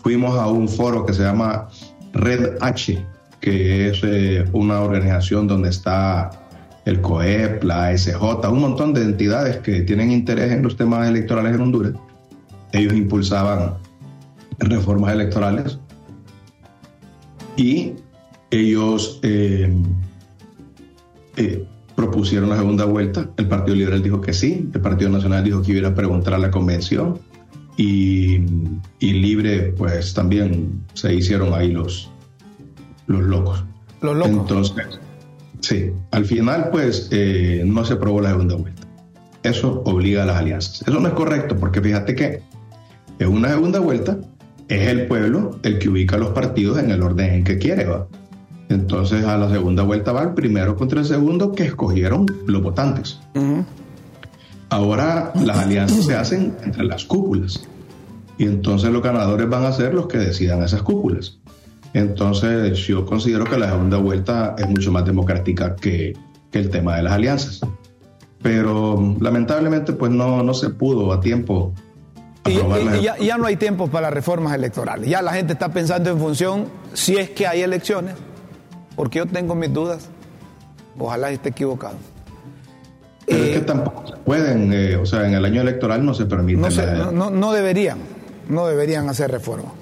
[0.03, 1.69] Fuimos a un foro que se llama
[2.13, 3.05] Red H,
[3.41, 6.31] que es eh, una organización donde está
[6.87, 11.57] el COEP, la SJ, un montón de entidades que tienen interés en los temas electorales
[11.57, 11.93] en Honduras.
[12.73, 13.75] Ellos impulsaban
[14.61, 15.79] reformas electorales
[17.57, 17.95] y
[18.51, 19.75] ellos eh,
[21.37, 21.65] eh,
[21.97, 23.31] propusieron la segunda vuelta.
[23.37, 26.39] El Partido Liberal dijo que sí, el Partido Nacional dijo que iba a preguntar a
[26.39, 27.19] la convención
[27.77, 28.37] y,
[29.01, 32.09] y Libre, pues también se hicieron ahí los,
[33.09, 33.65] los locos.
[34.01, 34.31] Los locos.
[34.31, 35.01] Entonces,
[35.67, 38.83] sí, al final, pues eh, no se aprobó la segunda vuelta.
[39.43, 40.83] Eso obliga a las alianzas.
[40.87, 42.43] Eso no es correcto, porque fíjate que
[43.19, 44.19] en una segunda vuelta
[44.69, 47.85] es el pueblo el que ubica a los partidos en el orden en que quiere,
[47.85, 48.07] ¿va?
[48.69, 53.21] Entonces a la segunda vuelta va el primero contra el segundo que escogieron los votantes.
[54.69, 57.65] Ahora las alianzas se hacen entre las cúpulas
[58.39, 61.39] y entonces los ganadores van a ser los que decidan esas cúpulas.
[61.97, 66.15] Entonces yo considero que la segunda vuelta es mucho más democrática que,
[66.51, 67.61] que el tema de las alianzas.
[68.43, 71.73] Pero lamentablemente pues no, no se pudo a tiempo
[72.45, 72.59] Y,
[73.03, 75.09] ya, ya no hay tiempo para reformas electorales.
[75.09, 78.15] Ya la gente está pensando en función si es que hay elecciones,
[78.95, 80.09] porque yo tengo mis dudas.
[80.99, 81.97] Ojalá esté equivocado.
[83.27, 86.13] Pero es Eh, que tampoco se pueden, eh, o sea, en el año electoral no
[86.15, 86.61] se permite.
[86.61, 87.99] no, se- la- no- no- no deberían,
[88.49, 89.73] no deberían hacer reformas.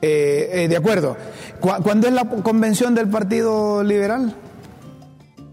[0.00, 1.16] Eh, eh, de acuerdo.
[1.60, 4.34] ¿Cu- ¿Cuándo es la convención del Partido Liberal?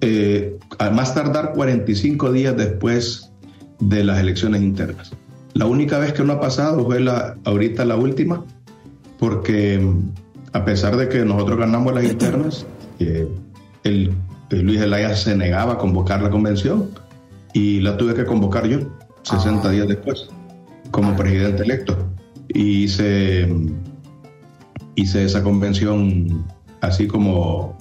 [0.02, 3.32] eh, a más tardar 45 días después
[3.80, 5.12] de las elecciones internas.
[5.54, 8.44] La única vez que no ha pasado fue la, ahorita la última,
[9.18, 10.12] porque mm,
[10.54, 12.66] a pesar de que nosotros ganamos las internas,
[13.00, 13.28] eh,
[13.84, 14.12] el,
[14.52, 16.90] el Luis Elaya se negaba a convocar la convención
[17.54, 18.80] y la tuve que convocar yo
[19.24, 20.28] 60 días después
[20.92, 21.98] como presidente electo.
[22.50, 23.48] Y hice,
[24.96, 26.46] hice esa convención
[26.82, 27.78] así como,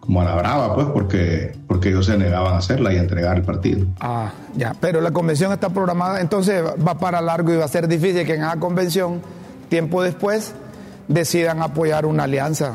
[0.00, 3.36] como a la brava, pues, porque, porque ellos se negaban a hacerla y a entregar
[3.36, 3.86] el partido.
[4.00, 7.88] Ah, ya, pero la convención está programada, entonces va para largo y va a ser
[7.88, 9.20] difícil que en esa convención,
[9.68, 10.54] tiempo después,
[11.08, 12.74] decidan apoyar una alianza.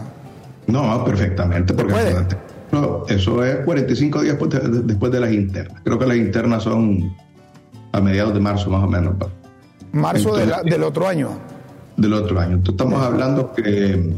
[0.67, 2.15] No, perfectamente, porque puede?
[2.71, 5.81] no, eso es 45 días después de, después de las internas.
[5.83, 7.15] Creo que las internas son
[7.91, 9.15] a mediados de marzo más o menos.
[9.91, 11.31] Marzo del otro año.
[11.99, 12.55] Del otro año.
[12.55, 14.13] Entonces estamos hablando que,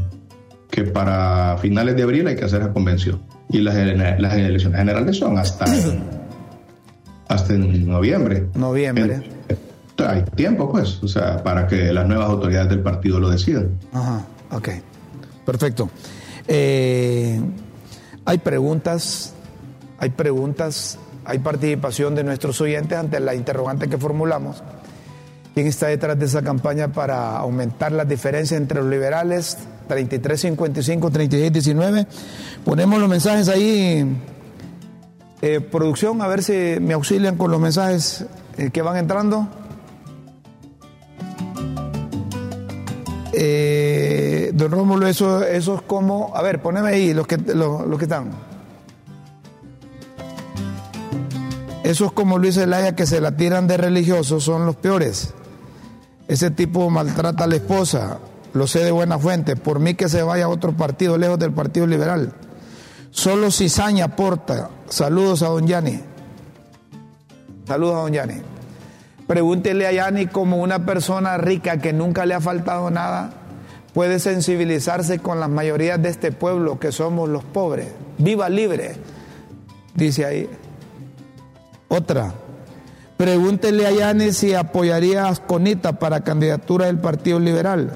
[0.69, 3.21] que para finales de abril hay que hacer la convención.
[3.49, 5.65] Y las, las elecciones generales son hasta,
[7.27, 8.47] hasta en noviembre.
[8.55, 9.23] Noviembre.
[9.97, 13.69] hay tiempo, pues, o sea, para que las nuevas autoridades del partido lo decidan.
[13.93, 14.69] Ajá, ok.
[15.45, 15.89] Perfecto.
[16.47, 17.41] Eh,
[18.25, 19.33] hay preguntas,
[19.97, 24.63] hay preguntas, hay participación de nuestros oyentes ante la interrogante que formulamos.
[25.53, 29.57] ¿Quién está detrás de esa campaña para aumentar las diferencias entre los liberales?
[29.87, 32.07] 3355, 3619.
[32.63, 34.05] Ponemos los mensajes ahí.
[35.41, 38.25] Eh, producción, a ver si me auxilian con los mensajes
[38.57, 39.47] eh, que van entrando.
[43.33, 46.31] Eh, don Rómulo, eso, eso es como.
[46.35, 48.31] A ver, poneme ahí los que, los, que están.
[51.83, 55.33] Eso es como Luis Elaya que se la tiran de religiosos, son los peores.
[56.31, 58.19] Ese tipo maltrata a la esposa,
[58.53, 59.57] lo sé de buena fuente.
[59.57, 62.31] Por mí que se vaya a otro partido, lejos del Partido Liberal.
[63.09, 64.69] Solo Cizaña aporta.
[64.87, 65.99] Saludos a don Yani.
[67.67, 68.35] Saludos a don Yani.
[69.27, 73.33] Pregúntele a Yani como una persona rica que nunca le ha faltado nada
[73.93, 77.87] puede sensibilizarse con las mayorías de este pueblo que somos los pobres.
[78.17, 78.95] Viva libre,
[79.95, 80.49] dice ahí.
[81.89, 82.33] Otra.
[83.21, 87.91] Pregúntele a Yani si apoyaría a Asconita para candidatura del Partido Liberal.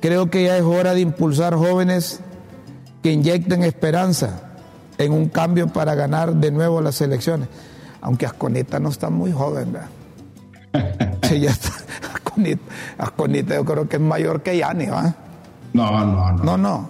[0.00, 2.22] Creo que ya es hora de impulsar jóvenes
[3.02, 4.40] que inyecten esperanza
[4.96, 7.48] en un cambio para ganar de nuevo las elecciones.
[8.00, 11.18] Aunque Asconita no está muy joven, ¿verdad?
[11.28, 11.72] sí, ya está.
[12.96, 15.14] Asconita, yo creo que es mayor que Yani, ¿va?
[15.74, 16.44] No, no, no.
[16.44, 16.88] No, no.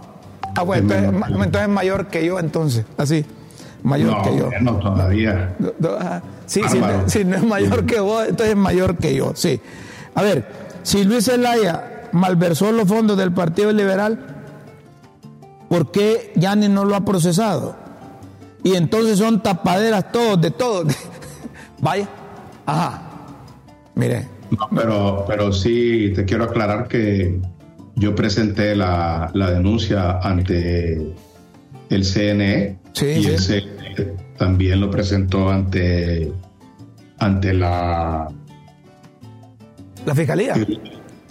[0.54, 3.26] Ah, bueno, entonces, es mayor que yo, entonces, así.
[3.82, 4.50] Mayor que yo.
[4.60, 5.56] No, todavía.
[5.58, 5.66] Sí,
[6.50, 6.62] sí,
[7.06, 9.60] si no es mayor que vos, entonces es mayor que yo, sí.
[10.16, 10.44] A ver,
[10.82, 14.18] si Luis Zelaya malversó los fondos del Partido Liberal,
[15.68, 17.76] ¿por qué Yani no lo ha procesado?
[18.64, 20.92] Y entonces son tapaderas todos, de todos.
[21.78, 22.08] Vaya,
[22.66, 23.02] ajá.
[23.94, 24.26] Mire.
[24.50, 27.40] No, pero, pero sí te quiero aclarar que
[27.94, 31.14] yo presenté la, denuncia ante
[31.90, 36.32] el CNE y el CNE también lo presentó ante,
[37.18, 38.26] ante la...
[40.06, 40.54] La Fiscalía.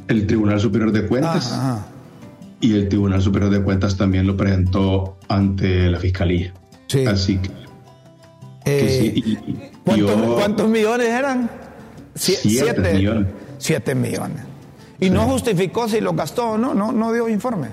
[0.07, 1.49] El, Tribunal Superior de Cuentas.
[1.51, 1.87] Ah,
[2.61, 6.53] y el Tribunal Superior de Cuentas también lo presentó ante la Fiscalía.
[6.85, 7.03] Sí.
[7.07, 7.49] Así que...
[8.65, 11.49] Eh, ¿cuántos millones eran?
[12.13, 13.27] siete, millones.
[13.57, 14.43] Siete millones.
[14.99, 17.69] Y no justificó si lo gastó o no, no, no dio informe.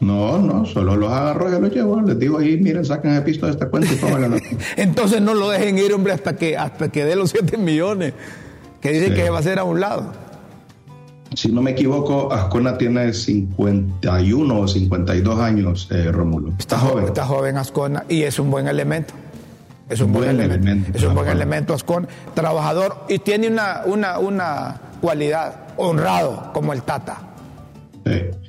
[0.00, 2.00] No, no, solo los agarró y los llevó.
[2.02, 4.36] Les digo ahí, miren, saquen el pisto de esta cuenta y pónganlo.
[4.76, 8.12] Entonces no lo dejen ir, hombre, hasta que, hasta que dé los siete millones,
[8.80, 10.12] que dice que se va a hacer a un lado.
[11.34, 16.52] Si no me equivoco, Ascona tiene 51 o 52 años, eh, Rómulo.
[16.58, 17.04] Está joven.
[17.06, 19.14] Está joven Ascona y es un buen elemento.
[19.88, 24.80] Es un buen, elemento, Es un buen elemento, Ascon, trabajador y tiene una, una, una
[25.00, 27.18] cualidad, honrado como el Tata.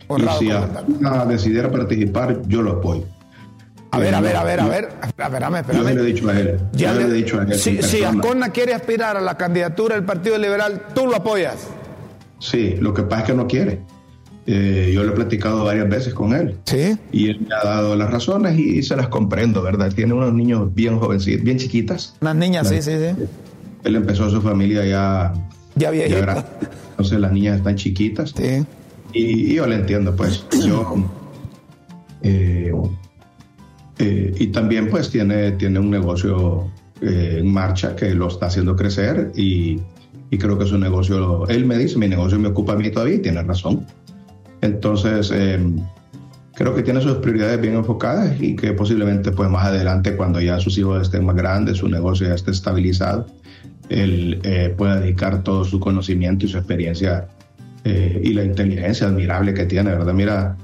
[0.08, 3.04] Honrado y si Ascona decidiera participar, yo lo apoyo.
[3.92, 5.84] A ver, a ver, a ver, a ver, espérame, espérame.
[5.84, 6.60] Yo le he dicho a él.
[6.74, 7.54] Ya le, he dicho a él.
[7.56, 11.68] Si, si Ascona quiere aspirar a la candidatura del Partido Liberal, ¿tú lo apoyas?
[12.40, 13.80] Sí, lo que pasa es que no quiere.
[14.48, 16.58] Eh, yo lo he platicado varias veces con él.
[16.66, 16.98] Sí.
[17.12, 19.92] Y él me ha dado las razones y, se las comprendo, ¿verdad?
[19.94, 22.16] Tiene unos niños bien jovencitos, bien chiquitas.
[22.22, 23.26] Unas niñas, sí, sí, sí.
[23.84, 25.34] Él empezó su familia ya.
[25.76, 26.46] Ya viejita.
[26.92, 28.34] entonces las niñas están chiquitas.
[28.36, 28.66] Sí.
[29.16, 30.46] Y, yo le entiendo, pues.
[30.64, 30.96] Yo.
[32.22, 32.72] Eh,
[33.98, 36.70] eh, y también, pues, tiene, tiene un negocio
[37.02, 39.80] en marcha que lo está haciendo crecer y,
[40.32, 41.48] y creo que su negocio.
[41.48, 43.86] Él me dice, mi negocio me ocupa a mí todavía y tiene razón.
[44.62, 45.60] Entonces, eh,
[46.56, 50.60] creo que tiene sus prioridades bien enfocadas y que posiblemente pues más adelante, cuando ya
[50.60, 53.26] sus hijos estén más grandes, su negocio ya esté estabilizado,
[53.90, 57.28] él eh, pueda dedicar todo su conocimiento y su experiencia
[57.86, 60.14] eh, y la inteligencia admirable que tiene, ¿verdad?
[60.14, 60.58] Mira,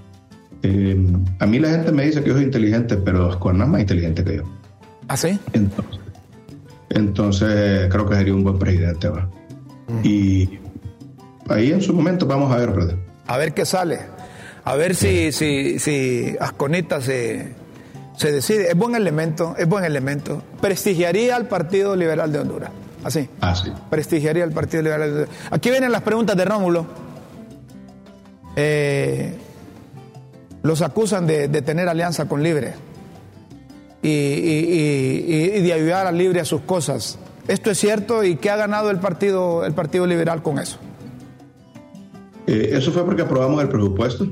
[1.39, 4.23] a mí la gente me dice que yo soy inteligente, pero con es más inteligente
[4.23, 4.43] que yo.
[5.07, 5.39] ¿Ah, sí?
[6.89, 9.29] Entonces, creo que sería un buen presidente, ¿verdad?
[10.03, 10.59] Y
[11.49, 12.95] ahí en su momento vamos a ver, ¿verdad?
[13.27, 13.99] a ver qué sale,
[14.63, 17.53] a ver si, si, si Asconita se,
[18.17, 18.69] se decide.
[18.69, 20.43] Es buen elemento, es buen elemento.
[20.59, 22.71] Prestigiaría al Partido Liberal de Honduras.
[23.03, 23.29] Así.
[23.39, 23.71] Así.
[23.73, 25.35] Ah, Prestigiaría al Partido Liberal de Honduras.
[25.49, 26.85] Aquí vienen las preguntas de Rómulo.
[28.55, 29.33] Eh,
[30.63, 32.73] los acusan de, tener alianza con Libre
[34.01, 37.17] y, y, de ayudar a Libre a sus cosas.
[37.47, 40.77] ¿Esto es cierto y qué ha ganado el Partido, el partido Liberal con eso?
[42.47, 44.27] Eh, eso fue porque aprobamos el presupuesto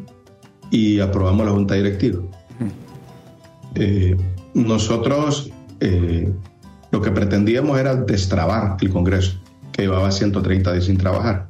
[0.72, 2.20] y aprobamos la junta directiva.
[3.76, 4.18] Eh,
[4.54, 6.32] nosotros eh,
[6.92, 9.40] lo que pretendíamos era destrabar el Congreso,
[9.72, 11.48] que llevaba 130 días sin trabajar.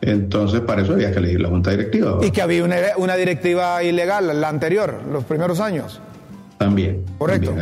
[0.00, 2.18] Entonces, para eso había que elegir la junta directiva.
[2.22, 6.00] Y que había una, directiva ilegal, la anterior, los primeros años.
[6.56, 7.04] También.
[7.18, 7.54] Correcto.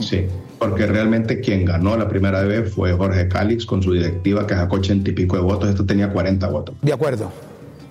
[0.00, 0.26] Sí,
[0.58, 4.76] porque realmente quien ganó la primera vez fue Jorge Calix con su directiva que sacó
[4.76, 6.74] ochenta y pico de votos, esto tenía 40 votos.
[6.82, 7.32] De acuerdo.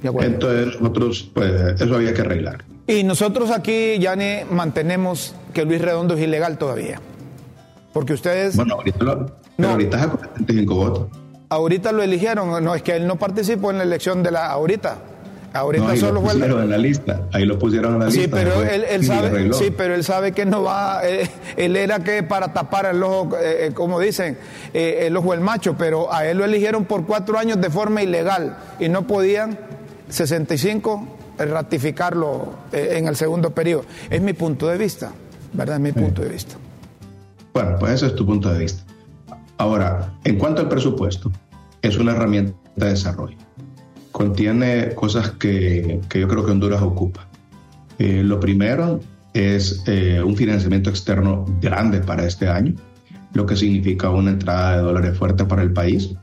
[0.03, 0.29] De acuerdo.
[0.29, 2.63] Entonces nosotros, pues eso había que arreglar.
[2.85, 6.99] Y nosotros aquí, Yane, mantenemos que Luis Redondo es ilegal todavía.
[7.93, 8.55] Porque ustedes...
[8.55, 9.69] Bueno, ahorita, lo, no.
[9.69, 11.07] ahorita sacó 75 votos.
[11.49, 14.97] Ahorita lo eligieron, no, es que él no participó en la elección de la ahorita.
[15.51, 17.21] Ahorita no, solo lo pusieron en la lista.
[17.33, 18.37] Ahí lo pusieron en la sí, lista.
[18.37, 21.01] Pero él, sabe, sí, pero él sabe que no va.
[21.03, 21.27] Eh,
[21.57, 24.37] él era que para tapar el ojo, eh, eh, como dicen,
[24.73, 28.57] el ojo del macho, pero a él lo eligieron por cuatro años de forma ilegal
[28.79, 29.57] y no podían
[30.09, 33.85] 65 ratificarlo en el segundo periodo.
[34.09, 35.11] Es mi punto de vista,
[35.53, 35.77] ¿verdad?
[35.77, 36.55] Es mi punto de vista.
[37.53, 38.88] Bueno, pues ese es tu punto de vista.
[39.59, 41.31] Ahora, en cuanto al presupuesto,
[41.81, 43.37] es una herramienta de desarrollo
[44.11, 47.27] contiene cosas que, yo creo que Honduras ocupa.
[47.97, 48.99] Eh, lo primero
[49.33, 52.73] es eh, un financiamiento externo grande para este año,
[53.33, 56.15] lo que significa una entrada de dólares fuerte para el país,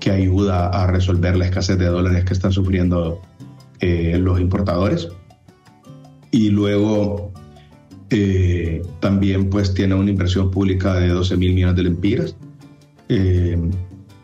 [0.00, 3.20] que ayuda a resolver la escasez de dólares que están sufriendo
[3.80, 5.08] eh, los importadores.
[6.30, 7.32] Y luego
[9.00, 12.36] también pues tiene una inversión pública de 12 mil millones de lempiras.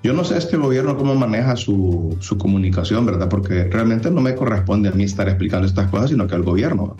[0.02, 3.28] Yo no sé este gobierno cómo maneja su, su, comunicación, ¿verdad?
[3.28, 6.96] Porque realmente no me corresponde a mí estar explicando estas cosas, sino que al gobierno.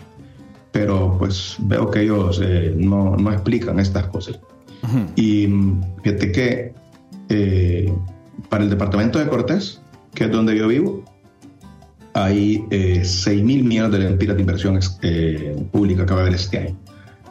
[0.71, 4.39] Pero pues veo que ellos eh, no, no, explican estas cosas.
[5.15, 5.47] Y
[6.03, 6.73] fíjate que
[7.29, 7.93] eh,
[8.49, 9.81] para el departamento de Cortés,
[10.13, 11.03] que es donde yo vivo,
[12.13, 16.35] hay eh, 6 mil millones de lempiras de inversión eh, pública que va a haber
[16.35, 16.77] este año.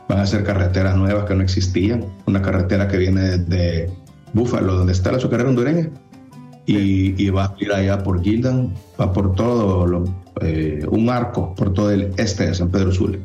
[0.08, 3.90] Van a ser carreteras nuevas que no existían, una carretera que viene desde
[4.32, 5.90] Búfalo, donde está la azucarera hondureña,
[6.66, 10.04] y, va a ir allá por Gildan, va por todo,
[10.42, 13.18] eh, un arco por todo el este de San Pedro Sula.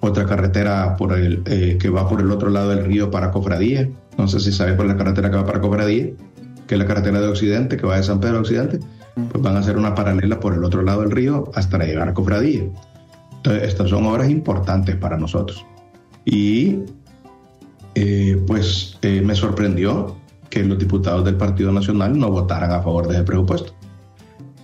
[0.00, 3.88] Otra carretera por el, eh, que va por el otro lado del río para Cofradía.
[4.18, 6.10] No sé si sabes por la carretera que va para Cofradía,
[6.66, 8.80] que es la carretera de Occidente, que va de San Pedro a Occidente.
[9.14, 12.14] Pues van a hacer una paralela por el otro lado del río hasta llegar a
[12.14, 12.64] Cofradía.
[13.38, 15.64] Entonces, estas son obras importantes para nosotros.
[16.24, 16.80] Y
[18.00, 20.14] eh, pues eh, me sorprendió
[20.48, 23.72] que los diputados del Partido Nacional no votaran a favor de ese presupuesto.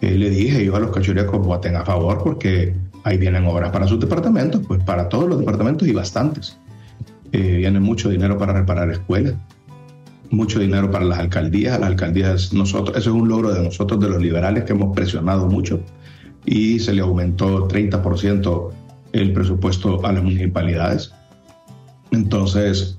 [0.01, 3.89] Eh, le dije yo a los cachurecos, voten a favor porque ahí vienen obras para
[3.89, 6.57] sus departamentos, pues para todos los departamentos y bastantes.
[7.33, 9.35] viene mucho dinero para reparar escuelas,
[10.31, 11.81] mucho dinero para las alcaldías.
[11.81, 15.49] Las alcaldías, nosotros, eso es un logro de nosotros, de los liberales, que hemos presionado
[15.49, 15.81] mucho
[16.47, 18.71] y se le aumentó 30%
[19.11, 21.13] el presupuesto a las municipalidades.
[22.13, 22.97] Entonces,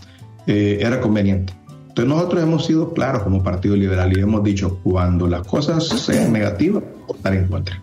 [0.48, 1.54] eh, era conveniente.
[1.96, 6.34] Entonces nosotros hemos sido claros como Partido Liberal y hemos dicho, cuando las cosas sean
[6.34, 7.82] negativas, votar en contra.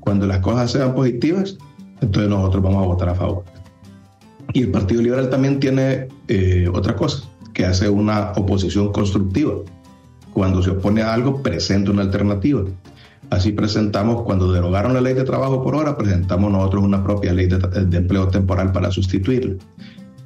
[0.00, 1.58] Cuando las cosas sean positivas,
[2.00, 3.44] entonces nosotros vamos a votar a favor.
[4.54, 9.56] Y el Partido Liberal también tiene eh, otra cosa, que hace una oposición constructiva.
[10.32, 12.64] Cuando se opone a algo, presenta una alternativa.
[13.28, 17.46] Así presentamos, cuando derogaron la ley de trabajo por hora, presentamos nosotros una propia ley
[17.46, 19.56] de, de empleo temporal para sustituirla.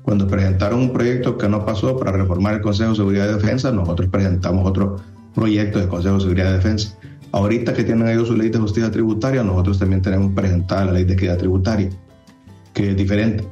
[0.04, 3.72] Cuando presentaron un proyecto que no pasó para reformar el Consejo de Seguridad y Defensa,
[3.72, 4.96] nosotros presentamos otro
[5.34, 6.98] proyecto de Consejo de Seguridad y Defensa.
[7.32, 11.04] Ahorita que tienen ellos su ley de justicia tributaria, nosotros también tenemos presentada la ley
[11.04, 11.88] de equidad tributaria,
[12.74, 13.48] que es diferente.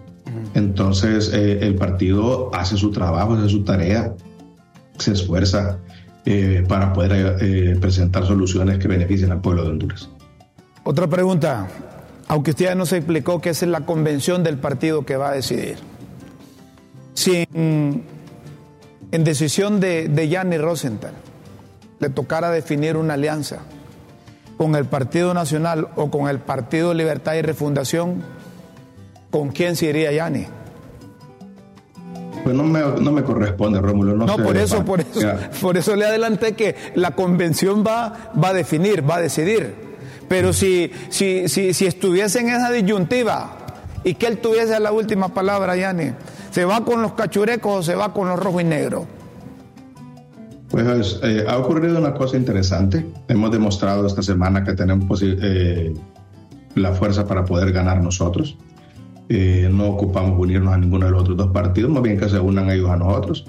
[0.53, 4.15] Entonces, eh, el partido hace su trabajo, hace su tarea,
[4.99, 5.79] se esfuerza
[6.27, 10.11] eh, para poder eh, presentar soluciones que beneficien al pueblo de Honduras.
[10.85, 11.67] Otra pregunta,
[12.29, 15.92] aunque usted ya nos explicó que es la convención del partido que va a decidir
[17.15, 18.05] si en,
[19.11, 21.13] decisión de, de Yanni Rosenthal
[22.01, 23.59] le tocara definir una alianza
[24.57, 28.23] con el Partido Nacional o con el Partido Libertad y Refundación,
[29.31, 30.47] ¿con quién se iría Yanni?
[32.43, 34.17] Pues no me, no me corresponde, Rómulo.
[34.17, 35.21] No, no por eso, por eso,
[35.61, 39.75] por eso le adelanté que la convención va, va a definir, va a decidir.
[40.29, 43.59] Pero si, si, si, si estuviese en esa disyuntiva
[44.03, 46.13] y que él tuviese la última palabra, Yanni,
[46.53, 49.07] ¿Se va con los cachurecos o se va con los rojos y negros?
[50.69, 53.07] Pues eh, ha ocurrido una cosa interesante.
[53.29, 55.95] Hemos demostrado esta semana que tenemos eh,
[56.75, 58.59] la fuerza para poder ganar nosotros.
[59.31, 62.39] Eh, no ocupamos unirnos a ninguno de los otros dos partidos, más bien que se
[62.39, 63.47] unan ellos a nosotros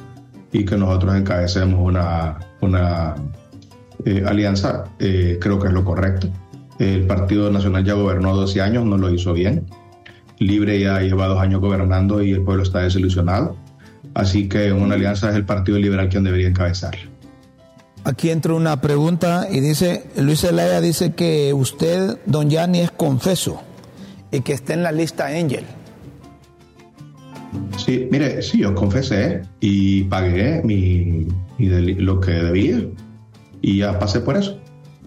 [0.54, 3.16] y que nosotros encabecemos una, una
[4.26, 6.28] alianza, creo que es lo correcto.
[6.80, 9.66] El Partido Nacional ya gobernó 12 años, no lo hizo bien.
[10.48, 13.56] Libre ya lleva dos años gobernando y el pueblo está desilusionado.
[14.14, 16.96] Así que una alianza es el Partido Liberal quien debería encabezar.
[18.04, 23.62] Aquí entra una pregunta y dice, Luis Zelaya dice que usted, don Yanni, es confeso
[24.32, 25.64] y que está en la lista Angel.
[27.78, 31.28] Sí, mire, sí, yo confesé y pagué mi,
[31.60, 32.82] lo que debía
[33.62, 34.60] y ya pasé por eso.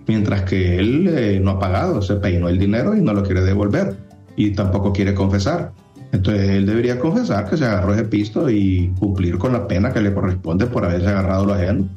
[0.07, 3.43] Mientras que él eh, no ha pagado, se peinó el dinero y no lo quiere
[3.43, 4.06] devolver
[4.37, 5.73] y tampoco quiere confesar.
[6.13, 10.01] Entonces él debería confesar que se agarró ese pisto y cumplir con la pena que
[10.01, 11.89] le corresponde por haberse agarrado lo ajeno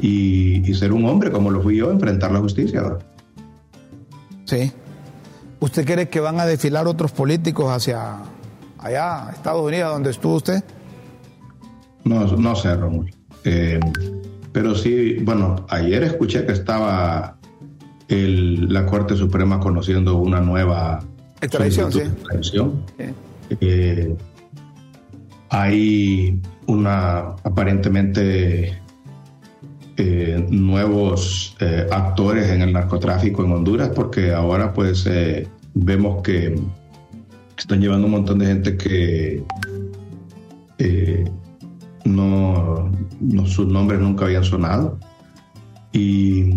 [0.00, 2.98] y, ser un hombre como lo fui yo, enfrentar la justicia.
[4.44, 4.72] Sí.
[5.60, 8.16] ¿Usted cree que van a desfilar otros políticos hacia
[8.78, 10.64] allá, Estados Unidos, donde estuvo usted?
[12.04, 13.10] No, no sé, Rómulo.
[13.44, 13.78] Eh,
[14.52, 17.36] pero sí, bueno, ayer escuché que estaba
[18.08, 21.02] la Corte Suprema conociendo una nueva
[22.40, 22.58] Sí.
[23.60, 24.16] Eh,
[25.50, 28.82] hay una aparentemente
[29.98, 36.58] eh, nuevos eh, actores en el narcotráfico en Honduras, porque ahora pues eh, vemos que
[37.58, 39.44] están llevando un montón de gente que
[42.04, 42.90] no,
[43.44, 44.98] sus nombres nunca habían sonado.
[45.92, 46.50] Y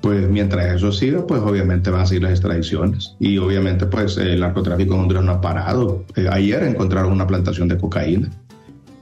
[0.00, 3.16] pues mientras eso siga, pues obviamente van a seguir las extradiciones.
[3.18, 6.04] Y obviamente pues el narcotráfico en Honduras no ha parado.
[6.30, 8.30] ayer encontraron una plantación de cocaína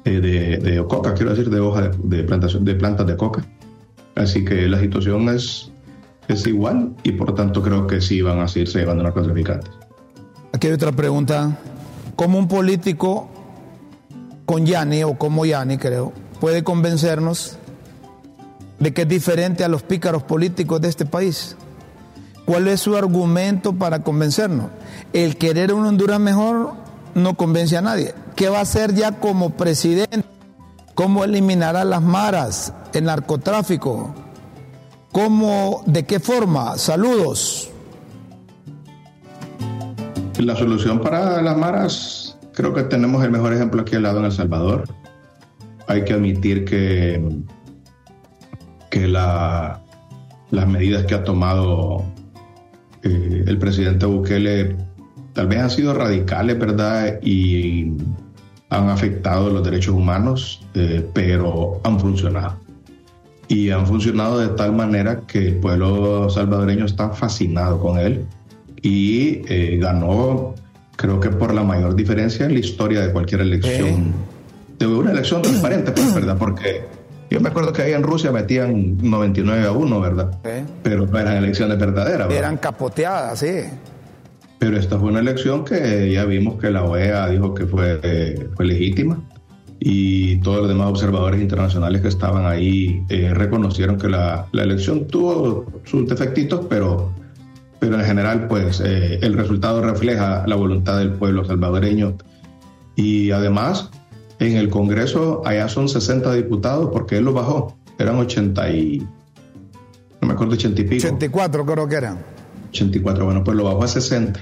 [0.04, 3.44] eh, de, de, coca, quiero decir, de hoja de, plantación, de plantas de coca.
[4.14, 5.70] Así que la situación es,
[6.28, 9.70] es igual y por tanto creo que sí van a seguirse llevando narcotraficantes.
[10.52, 11.58] Aquí hay otra pregunta.
[12.14, 13.28] ¿Cómo un político
[14.46, 17.58] con Yanni o como Yanni, creo, puede convencernos
[18.78, 21.56] de que es diferente a los pícaros políticos de este país?
[22.44, 24.70] ¿Cuál es su argumento para convencernos?
[25.12, 26.74] ¿El querer un Honduras mejor
[27.14, 28.14] no convence a nadie?
[28.36, 30.22] ¿Qué va a hacer ya como presidente?
[30.94, 34.14] ¿Cómo eliminará las maras, el narcotráfico?
[35.10, 36.78] ¿Cómo, de qué forma?
[36.78, 37.70] Saludos.
[40.38, 44.26] La solución para las maras, creo que tenemos el mejor ejemplo aquí al lado en
[44.26, 44.84] El Salvador.
[45.88, 47.22] Hay que admitir que,
[48.90, 49.80] que la,
[50.50, 52.04] las medidas que ha tomado
[53.02, 54.76] eh, el presidente Bukele
[55.32, 57.20] tal vez han sido radicales, ¿verdad?
[57.22, 57.92] Y
[58.70, 62.56] han afectado los derechos humanos, eh, pero han funcionado.
[63.48, 68.24] Y han funcionado de tal manera que el pueblo salvadoreño está fascinado con él
[68.82, 70.54] y eh, ganó,
[70.96, 74.12] creo que por la mayor diferencia en la historia de cualquier elección.
[74.78, 76.36] De una elección transparente, pues, ¿verdad?
[76.38, 76.84] Porque
[77.30, 80.38] yo me acuerdo que ahí en Rusia metían 99 a 1, ¿verdad?
[80.82, 82.28] Pero no eran elecciones verdaderas.
[82.28, 82.38] ¿verdad?
[82.38, 83.64] Eran capoteadas, sí.
[84.58, 88.64] Pero esta fue una elección que ya vimos que la OEA dijo que fue, fue
[88.64, 89.18] legítima
[89.78, 95.06] y todos los demás observadores internacionales que estaban ahí eh, reconocieron que la, la, elección
[95.06, 97.12] tuvo sus defectitos, pero,
[97.78, 102.16] pero en general pues eh, el resultado refleja la voluntad del pueblo salvadoreño
[102.94, 103.90] y además
[104.38, 109.06] en el Congreso allá son 60 diputados porque él lo bajó, eran 80 y
[110.20, 111.06] no me acuerdo 80 y pico.
[111.06, 112.18] 84 creo que eran.
[112.70, 114.40] 84, bueno, pues lo bajó a 60.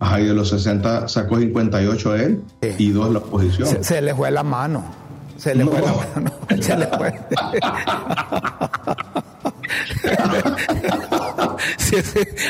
[0.00, 2.42] Ajá, y de los 60 sacó 58 él
[2.78, 3.84] y dos la oposición.
[3.84, 4.84] Se, le fue la mano.
[5.36, 6.32] Se le fue la mano.
[6.62, 7.14] Se le fue.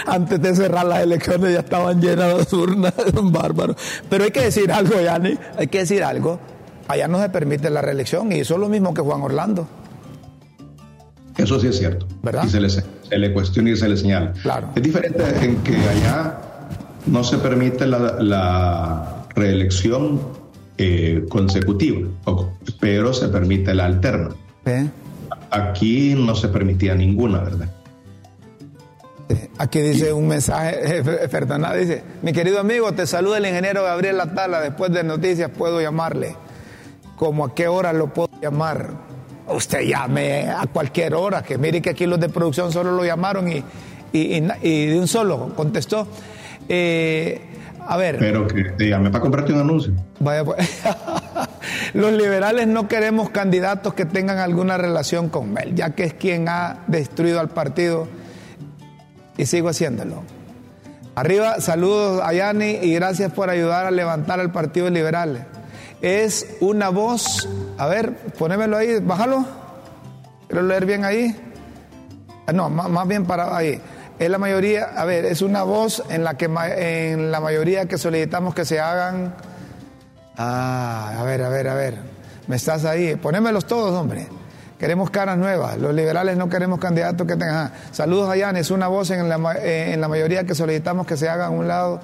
[0.07, 3.75] antes de cerrar las elecciones ya estaban llenas de urnas, un bárbaro.
[4.09, 6.39] Pero hay que decir algo, Yanni, hay que decir algo.
[6.91, 9.69] Allá no se permite la reelección y eso es lo mismo que Juan Orlando.
[11.37, 12.05] Eso sí es cierto.
[12.21, 12.43] ¿Verdad?
[12.45, 12.83] Y se le, se
[13.13, 14.33] le cuestiona y se le señala.
[14.43, 14.71] Claro.
[14.75, 16.37] Es diferente en que allá
[17.07, 20.21] no se permite la, reelección
[20.79, 22.09] eh, consecutiva,
[22.81, 24.31] pero se permite la alterna.
[25.53, 27.69] Aquí no se permitía ninguna, ¿verdad?
[29.59, 34.61] Aquí dice un mensaje, Fernanda dice, mi querido amigo, te saluda el ingeniero Gabriel Latala,
[34.61, 36.35] después de noticias puedo llamarle.
[37.21, 38.93] ¿Cómo a qué hora lo puedo llamar?
[39.47, 43.47] Usted llame a cualquier hora, que mire que aquí los de producción solo lo llamaron
[43.53, 43.63] y,
[44.11, 46.09] y de un solo contestó.
[46.67, 47.39] Eh,
[47.87, 48.17] a ver.
[48.19, 49.93] Pero que te llame para comprarte un anuncio.
[50.19, 50.67] Vaya pues.
[51.93, 56.49] Los liberales no queremos candidatos que tengan alguna relación con él, ya que es quien
[56.49, 58.09] ha destruido al partido
[59.37, 60.23] y sigo haciéndolo.
[61.17, 65.47] Arriba, saludos a Yani y gracias por ayudar a levantar al Partido Liberal.
[66.03, 69.45] Es una voz, a ver, ponémelo ahí, bájalo.
[70.49, 71.37] Quiero leer bien ahí.
[72.47, 73.81] Ah, no, más, bien para ahí
[74.21, 77.97] es la mayoría, a ver, es una voz en la que en la mayoría que
[77.97, 79.35] solicitamos que se hagan.
[80.37, 81.99] Ah, a ver, a ver, a ver.
[82.47, 83.17] Me estás ahí.
[83.17, 84.29] Ponémelos todos, hombre.
[84.79, 85.79] Queremos caras nuevas.
[85.79, 87.73] Los liberales no queremos candidatos que tengan.
[87.93, 91.27] saludos a Jan, es una voz en la, en la mayoría que solicitamos que se
[91.27, 92.01] haga a un lado.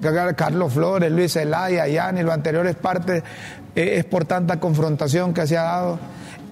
[0.00, 3.22] Carlos Flores, Luis Zelaya, Yan y lo anterior es parte,
[3.74, 5.98] eh, es por tanta confrontación que se ha dado.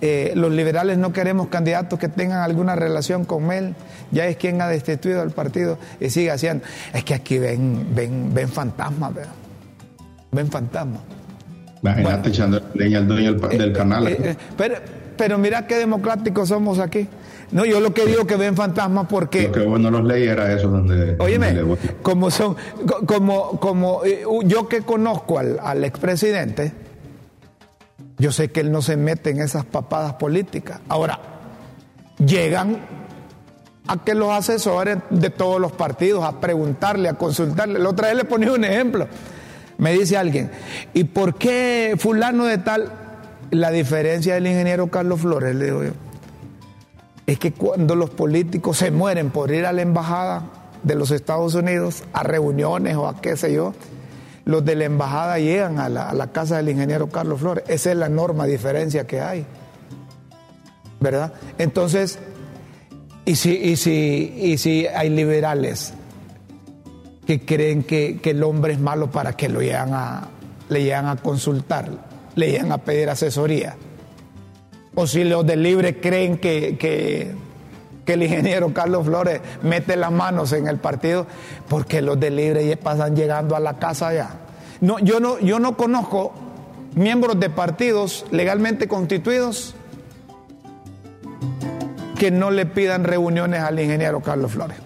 [0.00, 3.74] Eh, los liberales no queremos candidatos que tengan alguna relación con él,
[4.10, 6.64] ya es quien ha destituido al partido y sigue haciendo.
[6.92, 9.32] Es que aquí ven, ven, ven fantasmas, ¿verdad?
[10.30, 11.00] Ven fantasmas.
[11.80, 14.08] Imagínate echando leña al dueño del, eh, canal.
[14.08, 14.76] Eh, pero,
[15.16, 17.08] pero mira qué democráticos somos aquí.
[17.52, 19.44] No, yo lo que digo que ven fantasmas porque.
[19.48, 21.16] Lo que bueno los leí era eso donde.
[21.18, 22.56] Óyeme, como son,
[23.06, 24.02] como, como
[24.44, 26.72] yo que conozco al, al expresidente,
[28.18, 30.80] yo sé que él no se mete en esas papadas políticas.
[30.88, 31.18] Ahora,
[32.18, 32.78] llegan
[33.86, 37.78] a que los asesores de todos los partidos, a preguntarle, a consultarle.
[37.78, 39.06] La otra vez le ponía un ejemplo.
[39.76, 40.50] Me dice alguien,
[40.92, 42.92] ¿y por qué fulano de tal?
[43.50, 45.90] La diferencia del ingeniero Carlos Flores, le digo yo,
[47.26, 50.44] es que cuando los políticos se mueren por ir a la embajada
[50.82, 53.72] de los Estados Unidos a reuniones o a qué sé yo,
[54.44, 57.64] los de la embajada llegan a la, casa del ingeniero Carlos Flores.
[57.68, 59.46] Esa es la norma diferencia que hay.
[61.00, 61.32] ¿Verdad?
[61.58, 62.18] Entonces,
[63.24, 65.94] y si, y si, y si hay liberales
[67.26, 70.28] que creen que, el hombre es malo para que lo llegan a,
[70.68, 71.90] le llegan a consultar,
[72.34, 73.76] le llegan a pedir asesoría.
[74.94, 77.34] O si los de libre creen que, que,
[78.06, 81.26] el ingeniero Carlos Flores mete las manos en el partido,
[81.68, 84.40] porque los de libre pasan llegando a la casa ya.
[84.80, 86.32] No, yo, no, yo no conozco
[86.94, 89.74] miembros de partidos legalmente constituidos
[92.18, 94.76] que no le pidan reuniones al ingeniero Carlos Flores.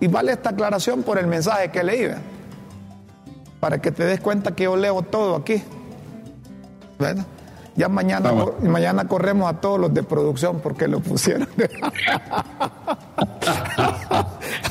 [0.00, 2.08] Y vale esta aclaración por el mensaje que leí,
[3.60, 5.62] para que te des cuenta que yo leo todo aquí.
[7.78, 11.46] Ya mañana, mañana corremos a todos los de producción porque lo pusieron.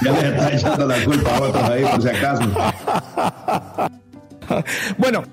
[0.02, 2.44] ya les está echando la culpa a otros ahí por si acaso.
[4.98, 5.24] bueno,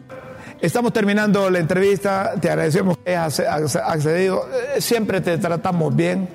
[0.61, 2.35] estamos terminando la entrevista.
[2.41, 3.41] Te agradecemos que hayas
[3.75, 4.47] accedido.
[4.77, 6.29] Eh, siempre te tratamos bien.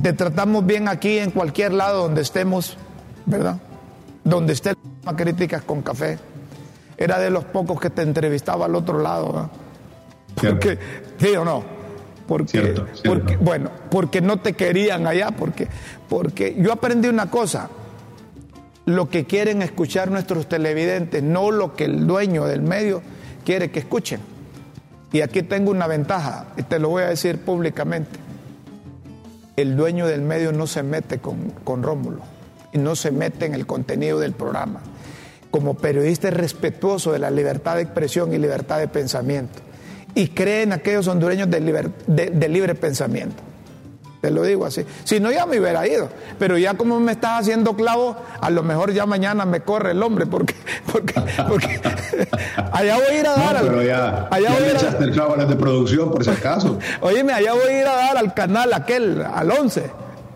[0.00, 2.78] Te tratamos bien aquí en cualquier lado donde estemos,
[3.24, 3.56] ¿verdad?
[4.22, 4.74] Donde esté
[5.04, 6.20] la críticas con café.
[6.96, 9.32] Era de los pocos que te entrevistaba al otro lado.
[9.32, 9.50] ¿verdad?
[10.36, 10.78] Porque,
[11.18, 11.64] ¿Sí o no?
[12.26, 12.74] Porque,
[13.04, 15.68] porque, bueno, porque no te querían allá, porque,
[16.08, 17.70] porque yo aprendí una cosa,
[18.84, 23.02] lo que quieren escuchar nuestros televidentes, no lo que el dueño del medio
[23.44, 24.20] quiere que escuchen.
[25.12, 28.18] Y aquí tengo una ventaja, y te lo voy a decir públicamente.
[29.56, 32.20] El dueño del medio no se mete con, con Rómulo
[32.72, 34.82] y no se mete en el contenido del programa.
[35.50, 39.62] Como periodista es respetuoso de la libertad de expresión y libertad de pensamiento
[40.16, 43.42] y cree en aquellos hondureños de, libre pensamiento.
[44.22, 44.84] Te lo digo así.
[45.04, 46.08] Si no, ya me hubiera ido.
[46.38, 50.02] Pero ya como me estás haciendo clavo, a lo mejor ya mañana me corre el
[50.02, 50.54] hombre, porque,
[50.90, 51.14] porque,
[52.72, 53.62] allá voy a ir a dar.
[53.62, 56.30] No, pero ya, allá voy a echaste el clavo a las de producción, por si
[56.30, 56.78] acaso.
[57.02, 59.90] Óyeme, allá voy a ir a dar al canal aquel, al 11.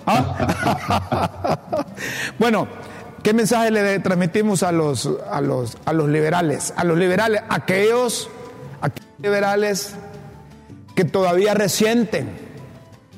[0.06, 1.56] ¿Ah?
[2.38, 2.68] bueno,
[3.22, 6.74] ¿qué mensaje le transmitimos a los, a los, a los liberales?
[6.76, 8.28] A los liberales, aquellos
[9.22, 9.94] liberales
[10.94, 12.30] que todavía resienten,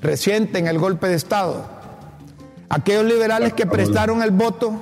[0.01, 1.65] resienten el golpe de Estado.
[2.69, 4.73] Aquellos liberales que prestaron el voto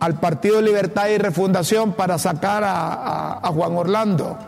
[0.00, 4.38] al Partido Libertad y Refundación para sacar a, Juan Orlando.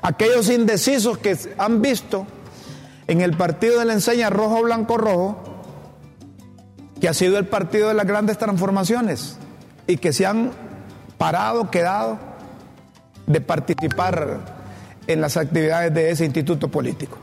[0.00, 2.26] Aquellos indecisos que han visto
[3.06, 5.42] en el partido de la enseña rojo, blanco, rojo,
[7.00, 9.36] que ha sido el partido de las grandes transformaciones
[9.86, 10.52] y que se han
[11.18, 12.18] parado, quedado
[13.26, 14.61] de participar
[15.06, 17.18] en las actividades de ese instituto político?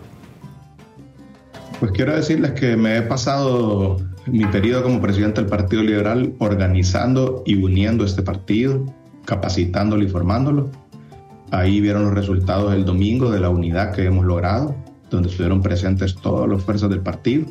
[1.79, 7.41] Pues quiero decirles que me he pasado mi periodo como presidente del Partido Liberal organizando
[7.45, 8.85] y uniendo este partido,
[9.25, 10.69] capacitándolo y formándolo.
[11.51, 14.75] Ahí vieron los resultados el domingo de la unidad que hemos logrado,
[15.09, 17.45] donde estuvieron presentes todas las fuerzas del partido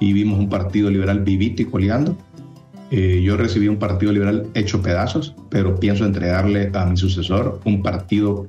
[0.00, 2.16] y vimos un partido liberal vivito y coleando.
[2.90, 7.82] Eh, yo recibí un partido liberal hecho pedazos, pero pienso entregarle a mi sucesor un
[7.82, 8.46] partido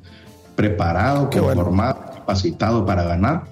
[0.60, 3.44] preparado, formado, capacitado para ganar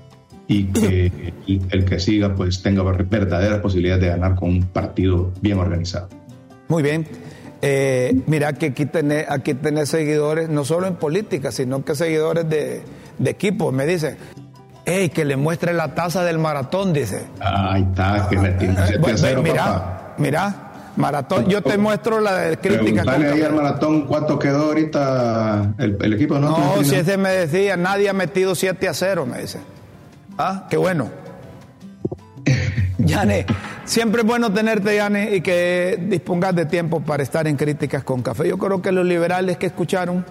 [0.45, 1.33] y que
[1.69, 6.09] el que siga pues tenga verdaderas posibilidades de ganar con un partido bien organizado.
[6.67, 7.07] Muy bien.
[7.61, 12.49] Eh, mira que aquí tenés, aquí tenés seguidores, no solo en política, sino que seguidores
[12.49, 12.81] de,
[13.17, 13.73] de equipos.
[13.73, 14.17] Me dicen,
[14.85, 17.23] hey, que le muestre la taza del maratón, dice.
[17.39, 20.66] Ahí está, que me eh, Mira, mira,
[20.97, 23.03] Maratón, yo te muestro la de crítica.
[23.03, 26.39] Dale ahí al maratón, ¿cuánto quedó ahorita el, equipo?
[26.39, 29.59] No, no si ese me decía, nadie ha metido 7 a 0, me dice.
[30.39, 31.09] Ah, qué bueno.
[32.97, 33.45] Yane,
[33.85, 38.23] siempre es bueno tenerte, Yane, y que dispongas de tiempo para estar en Críticas con
[38.23, 38.49] Café.
[38.49, 40.25] Yo creo que los liberales que escucharon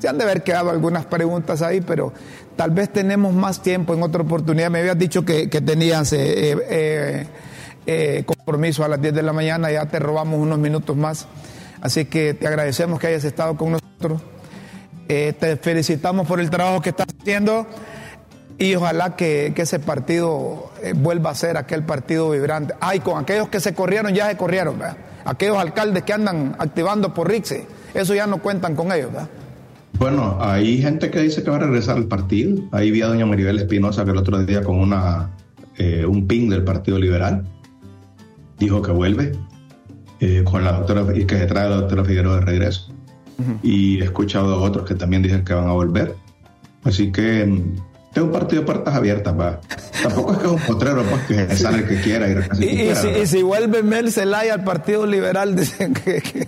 [0.00, 2.12] se han de haber quedado algunas preguntas ahí, pero
[2.56, 4.70] tal vez tenemos más tiempo en otra oportunidad.
[4.70, 7.26] Me habías dicho que, tenías eh, eh,
[7.86, 11.26] eh, compromiso a las 10 de la mañana, ya te robamos unos minutos más.
[11.80, 14.22] Así que te agradecemos que hayas estado con nosotros.
[15.06, 17.66] te felicitamos por el trabajo que estás haciendo
[18.60, 22.74] y ojalá que, ese partido eh, vuelva a ser aquel partido vibrante.
[22.78, 24.98] Ay, con aquellos que se corrieron, ya se corrieron, ¿verdad?
[25.24, 29.30] Aquellos alcaldes que andan activando por Rixe, eso ya no cuentan con ellos, ¿verdad?
[29.98, 32.62] Bueno, hay gente que dice que va a regresar al partido.
[32.70, 35.30] Ahí vi a doña Maribel Espinosa que el otro día con una,
[35.78, 37.42] eh, un ping del Partido Liberal
[38.60, 39.32] dijo que vuelve
[40.20, 42.92] eh, con la doctora y que se trae la doctora Figueroa de regreso.
[43.62, 46.14] Y he escuchado a otros que también dicen que van a volver.
[46.84, 47.76] Así que mm,
[48.14, 49.60] es un partido de puertas abiertas, va.
[50.02, 52.94] Tampoco es que es un potrero, pues que sale el que quiera ir y, y,
[52.94, 56.46] si, y, si, vuelve Mel Zelaya al Partido Liberal, dicen que.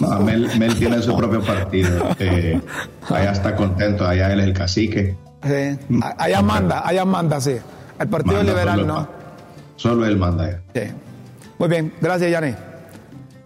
[0.00, 2.10] No, Mel, Mel, tiene su propio partido.
[2.18, 2.60] Eh,
[3.08, 5.16] allá está contento, allá él es el cacique.
[5.42, 6.00] Sí.
[6.18, 7.56] Allá manda, allá manda, sí.
[7.98, 9.08] El Partido Liberal no.
[9.76, 10.60] Solo él manda.
[10.74, 10.82] Sí.
[11.58, 12.54] Muy bien, gracias, Yanni.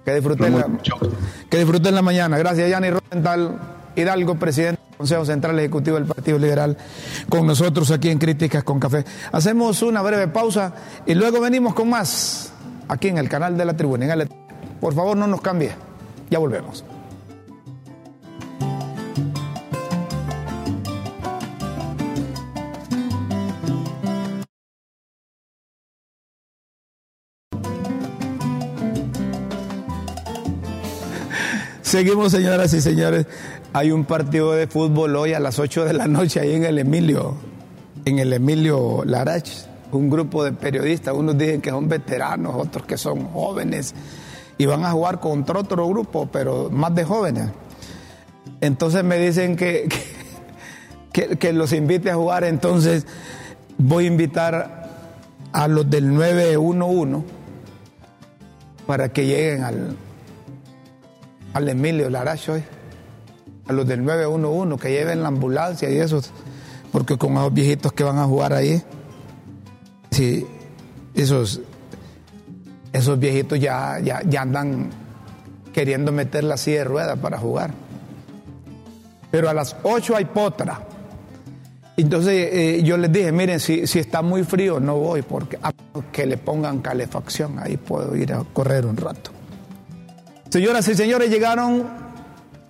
[0.05, 0.67] Que disfruten, la,
[1.51, 2.39] que disfruten la mañana.
[2.39, 3.59] Gracias, Yanni Rosenthal.
[3.95, 6.77] Hidalgo, presidente del Consejo Central Ejecutivo del Partido Liberal,
[7.29, 9.05] con nosotros aquí en Críticas con Café.
[9.33, 10.73] Hacemos una breve pausa
[11.05, 12.53] y luego venimos con más
[12.89, 14.07] aquí en el canal de la tribuna.
[14.81, 15.73] Por favor, no nos cambie.
[16.31, 16.85] Ya volvemos.
[31.89, 33.25] Seguimos, señoras y señores.
[33.73, 36.79] Hay un partido de fútbol hoy a las 8 de la noche ahí en el
[36.79, 37.35] Emilio,
[38.05, 39.49] en el Emilio Larach.
[39.93, 43.95] Un grupo de periodistas, unos dicen que son veteranos, otros que son jóvenes,
[44.59, 47.49] y van a jugar contra otro grupo, pero más de jóvenes.
[48.61, 49.89] Entonces me dicen que,
[51.41, 53.07] que, los invite a jugar, entonces
[53.79, 54.91] voy a invitar
[55.53, 57.25] a los del 911
[58.87, 59.97] para que lleguen al,
[61.55, 62.65] al Emilio Laracho hoy,
[63.67, 66.31] a los del 911 que lleven la ambulancia y esos,
[66.93, 68.83] porque con esos viejitos que van a jugar ahí,
[70.11, 70.47] sí,
[71.15, 71.61] esos,
[72.93, 74.91] esos viejitos ya, ya, andan
[75.73, 77.73] queriendo meter la silla de ruedas para jugar.
[79.31, 80.81] Pero a las 8 hay potra.
[81.97, 85.73] Entonces eh, yo les dije, miren, si, si, está muy frío no voy, porque a
[86.13, 89.38] que le pongan calefacción, ahí puedo ir a correr un rato.
[90.51, 91.87] Señoras y señores, llegaron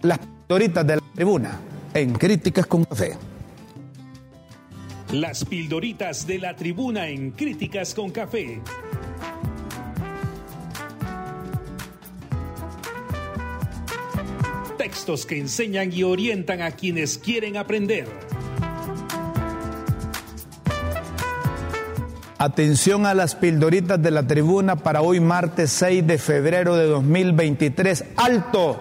[0.03, 1.61] las pildoritas de la tribuna
[1.95, 3.17] en Críticas con Café.
[5.13, 8.61] Las pildoritas de la tribuna en Críticas con Café.
[14.77, 18.09] Textos que enseñan y orientan a quienes quieren aprender.
[22.41, 28.05] Atención a las pildoritas de la tribuna para hoy martes 6 de febrero de 2023.
[28.17, 28.79] Alto.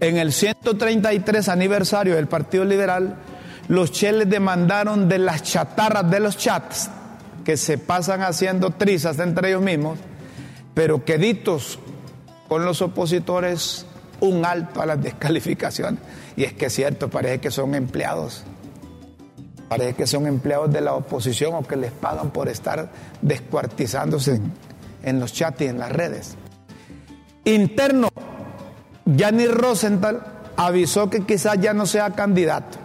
[0.00, 3.16] En el 133 aniversario del Partido Liberal,
[3.68, 6.88] los cheles demandaron de las chatarras de los chats
[7.44, 9.98] que se pasan haciendo trizas entre ellos mismos,
[10.72, 11.78] pero queditos
[12.48, 13.84] con los opositores,
[14.20, 16.00] un alto a las descalificaciones.
[16.34, 18.42] Y es que es cierto, parece que son empleados
[19.70, 22.90] Parece que son empleados de la oposición o que les pagan por estar
[23.22, 24.40] descuartizándose
[25.04, 26.34] en, los chats y en las redes.
[27.44, 28.08] Interno,
[29.04, 30.22] Yanni Rosenthal
[30.56, 32.78] avisó que quizás ya no sea candidato,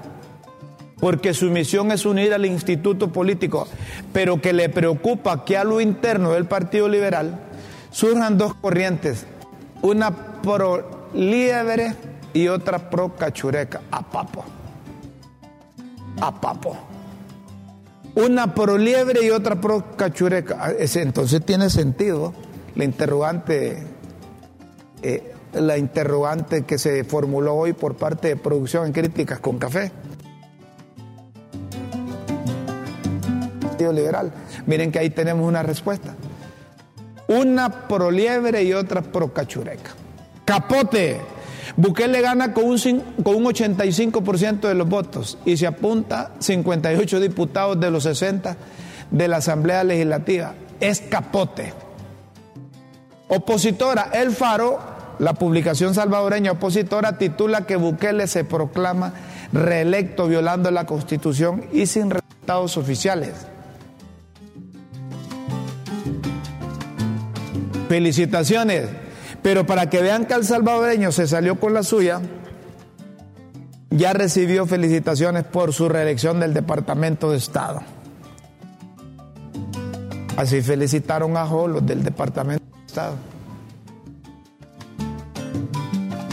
[0.99, 3.67] porque su misión es unir al instituto político,
[4.13, 7.39] pero que le preocupa que a lo interno del Partido Liberal
[7.89, 9.25] surjan dos corrientes,
[9.81, 10.11] una
[10.43, 11.95] pro liebre
[12.31, 14.45] y otra pro cachureca, a papo
[16.21, 16.77] a papo.
[18.15, 20.57] Una pro liebre y otra pro cachureca.
[20.59, 22.33] Ah, entonces tiene sentido
[22.75, 23.83] la interrogante,
[25.01, 29.91] eh, la interrogante que se formuló hoy por parte de Producción en Críticas con Café.
[33.93, 34.31] Liberal.
[34.65, 36.15] Miren que ahí tenemos una respuesta.
[37.27, 39.91] Una pro liebre y otra pro cachureca.
[40.43, 41.34] Capote.
[41.75, 42.79] Bukele gana con un,
[43.23, 48.55] con un 85% de los votos y se apunta 58 diputados de los 60
[49.11, 50.53] de la Asamblea Legislativa.
[50.79, 51.73] es capote.
[53.27, 54.79] Opositora, El Faro,
[55.19, 59.13] la publicación salvadoreña opositora, titula que Bukele se proclama
[59.51, 63.33] reelecto violando la constitución y sin resultados oficiales.
[67.89, 69.04] Felicitaciones.
[69.45, 72.19] Pero para que vean que el salvadoreño se salió con la suya,
[73.91, 77.81] ya recibió felicitaciones por su reelección del Departamento de Estado.
[80.35, 83.13] Así felicitaron a los del Departamento de Estado.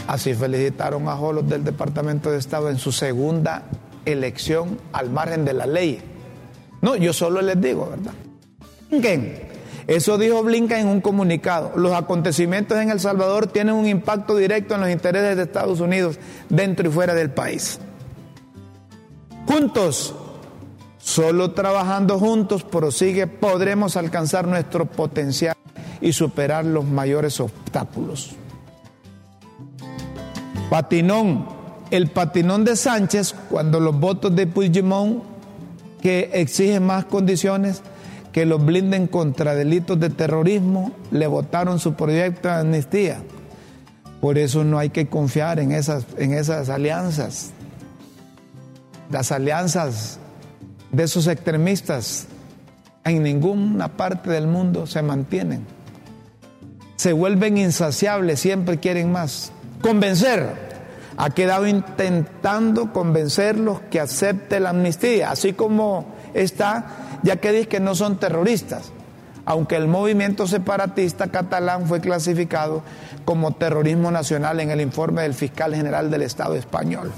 [0.07, 3.61] Así felicitaron a los del Departamento de Estado en su segunda
[4.05, 6.01] elección al margen de la ley.
[6.81, 8.13] No, yo solo les digo, ¿verdad?
[9.87, 11.73] Eso dijo Blinken en un comunicado.
[11.75, 16.19] Los acontecimientos en El Salvador tienen un impacto directo en los intereses de Estados Unidos
[16.49, 17.79] dentro y fuera del país.
[19.45, 20.15] Juntos,
[20.99, 25.55] solo trabajando juntos, prosigue, podremos alcanzar nuestro potencial
[25.99, 28.35] y superar los mayores obstáculos.
[30.69, 31.45] Patinón,
[31.91, 35.23] el patinón de Sánchez, cuando los votos de Puigdemont,
[36.01, 37.81] que exigen más condiciones,
[38.33, 43.19] que los blinden contra delitos de terrorismo, le votaron su proyecto de amnistía.
[44.19, 47.51] Por eso no hay que confiar en esas, en esas alianzas.
[49.11, 50.17] Las alianzas
[50.91, 52.25] de esos extremistas
[53.03, 55.65] en ninguna parte del mundo se mantienen.
[56.95, 59.51] Se vuelven insaciables, siempre quieren más.
[59.81, 60.73] Convencer.
[61.17, 67.79] Ha quedado intentando convencerlos que acepte la amnistía, así como está ya que dice que
[67.79, 68.91] no son terroristas,
[69.45, 72.83] aunque el movimiento separatista catalán fue clasificado
[73.25, 77.11] como terrorismo nacional en el informe del fiscal general del Estado español.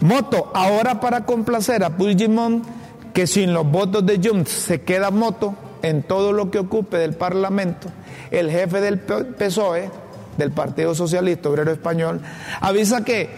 [0.00, 2.64] Moto, ahora para complacer a Puigdemont,
[3.12, 7.14] que sin los votos de Junts se queda Moto en todo lo que ocupe del
[7.14, 7.88] Parlamento,
[8.30, 9.90] el jefe del PSOE,
[10.38, 12.20] del Partido Socialista Obrero Español,
[12.60, 13.28] avisa que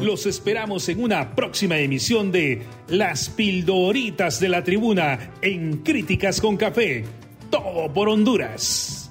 [0.00, 6.56] Los esperamos en una próxima emisión de Las Pildoritas de la Tribuna en Críticas con
[6.56, 7.04] Café.
[7.50, 9.10] Todo por Honduras.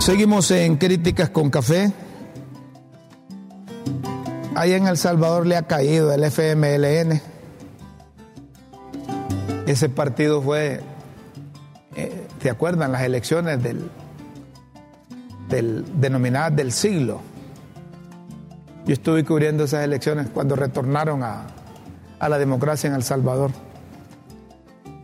[0.00, 1.92] Seguimos en Críticas con Café.
[4.60, 7.18] Ahí en El Salvador le ha caído el FMLN.
[9.66, 10.82] Ese partido fue,
[11.96, 12.92] eh, ¿te acuerdan?
[12.92, 13.90] Las elecciones del,
[15.48, 17.22] del, denominadas del siglo.
[18.84, 21.46] Yo estuve cubriendo esas elecciones cuando retornaron a,
[22.18, 23.52] a la democracia en El Salvador.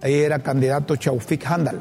[0.02, 1.78] Ahí era candidato Chaufik Handal.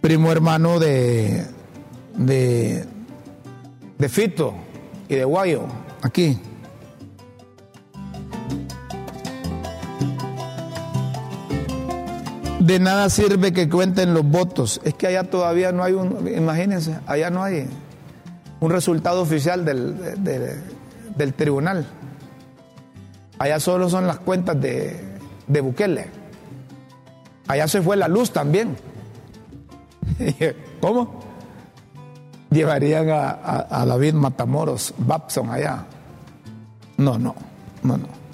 [0.00, 1.46] Primo hermano de,
[2.16, 2.84] de,
[3.98, 4.63] de Fito
[5.08, 5.66] y de Guayo,
[6.02, 6.38] aquí.
[12.60, 14.80] De nada sirve que cuenten los votos.
[14.84, 17.68] Es que allá todavía no hay un, imagínense, allá no hay
[18.60, 21.86] un resultado oficial del, tribunal.
[23.38, 24.98] Allá solo son las cuentas de,
[25.46, 26.06] de Bukele.
[27.48, 28.76] Allá se fue la luz también.
[30.80, 31.33] ¿Cómo?
[32.54, 35.84] Llevarían a, a David Matamoros, Babson allá.
[36.96, 37.34] No, no,
[37.82, 38.24] no, no.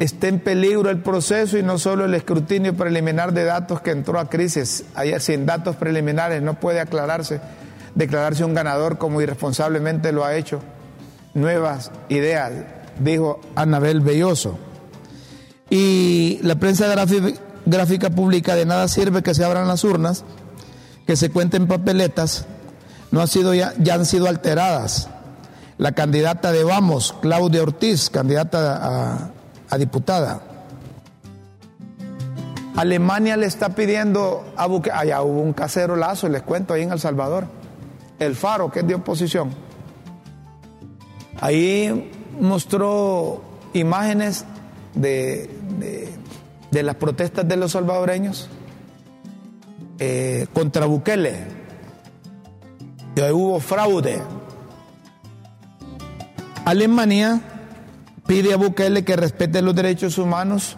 [0.00, 4.18] Está en peligro el proceso y no solo el escrutinio preliminar de datos que entró
[4.18, 4.84] a crisis.
[4.96, 7.40] Ayer sin datos preliminares no puede aclararse,
[7.94, 10.60] declararse un ganador como irresponsablemente lo ha hecho.
[11.32, 12.52] Nuevas ideas,
[12.98, 14.58] dijo Anabel Belloso.
[15.70, 16.86] Y la prensa
[17.64, 20.24] gráfica pública de nada sirve que se abran las urnas,
[21.06, 22.46] que se cuenten papeletas,
[23.10, 25.08] no ha sido ya, han sido alteradas.
[25.78, 29.32] La candidata de Vamos, Claudia Ortiz, candidata
[29.68, 30.40] a diputada.
[32.76, 36.90] Alemania le está pidiendo a Bukele, allá hubo un casero lazo, les cuento ahí en
[36.90, 37.46] El Salvador,
[38.18, 39.50] el Faro, que es de oposición.
[41.40, 42.10] Ahí
[42.40, 43.42] mostró
[43.74, 44.44] imágenes
[44.94, 45.50] de,
[46.70, 48.48] de, las protestas de los salvadoreños
[49.98, 51.46] eh, contra Bukele.
[53.32, 54.20] Hubo fraude.
[56.64, 57.40] Alemania
[58.26, 60.76] pide a Bukele que respete los derechos humanos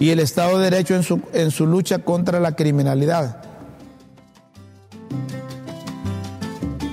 [0.00, 3.42] y el Estado de Derecho en su, en su lucha contra la criminalidad.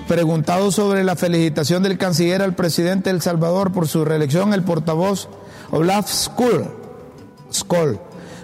[0.07, 4.63] Preguntado sobre la felicitación del canciller al presidente de El Salvador por su reelección, el
[4.63, 5.29] portavoz
[5.71, 7.99] Olaf Skoll,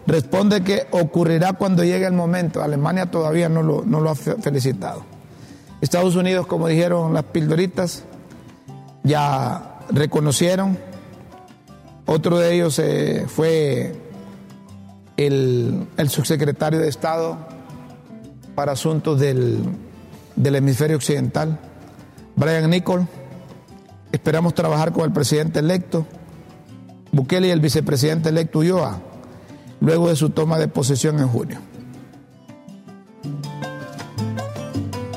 [0.07, 2.63] responde que ocurrirá cuando llegue el momento.
[2.63, 5.03] Alemania todavía no lo, no lo ha felicitado.
[5.81, 8.03] Estados Unidos, como dijeron las pildoritas,
[9.03, 10.77] ya reconocieron.
[12.05, 13.95] Otro de ellos eh, fue
[15.17, 17.38] el, subsecretario de Estado
[18.55, 19.61] para Asuntos del,
[20.35, 21.59] del Hemisferio Occidental,
[22.35, 23.07] Brian Nicol.
[24.11, 26.07] Esperamos trabajar con el presidente electo,
[27.11, 29.01] Bukele y el vicepresidente electo Ulloa,
[29.80, 31.60] luego de su toma de posesión en junio.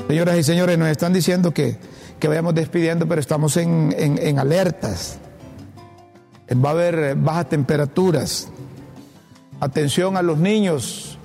[0.07, 1.77] Señoras y señores, nos están diciendo que
[2.21, 5.17] que vayamos despidiendo, pero estamos en, alertas.
[6.53, 8.47] Va a haber bajas temperaturas.
[9.59, 11.17] Atención a los niños,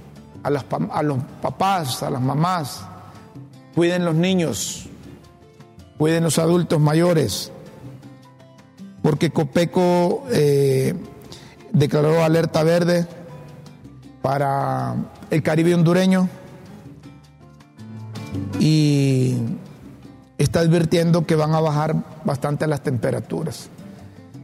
[0.43, 2.83] a, a los papás, a las mamás.
[3.75, 4.89] Cuiden los niños,
[5.99, 7.53] cuiden los adultos mayores,
[9.03, 10.95] porque Copeco eh,
[11.73, 13.07] declaró alerta verde
[14.27, 14.97] para
[15.31, 16.29] el Caribe hondureño
[18.59, 19.37] y
[20.37, 21.95] está advirtiendo que van a bajar
[22.25, 23.69] bastante las temperaturas.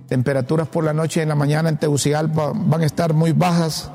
[0.07, 3.91] Temperaturas por la noche y en la mañana en Tegucigalpa van a estar muy bajas.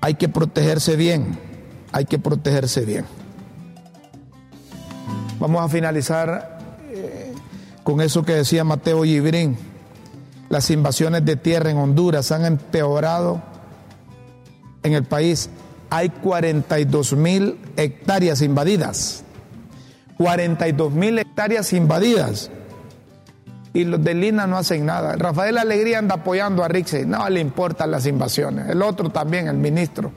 [0.00, 1.38] Hay que protegerse bien,
[1.92, 3.04] hay que protegerse bien.
[5.38, 6.58] Vamos a finalizar
[6.90, 7.32] eh,
[7.84, 9.56] con eso que decía Mateo Gibrín.
[10.48, 13.40] Las invasiones de tierra en Honduras han empeorado
[14.86, 15.50] en el país.
[15.90, 19.24] Hay 42 mil hectáreas invadidas
[20.16, 22.50] 42 mil hectáreas invadidas.
[23.72, 25.16] Y los de Lina no hacen nada.
[25.16, 27.04] Rafael Alegría anda apoyando a Rixey.
[27.04, 28.70] No le importan las invasiones.
[28.70, 30.10] El otro también, el ministro.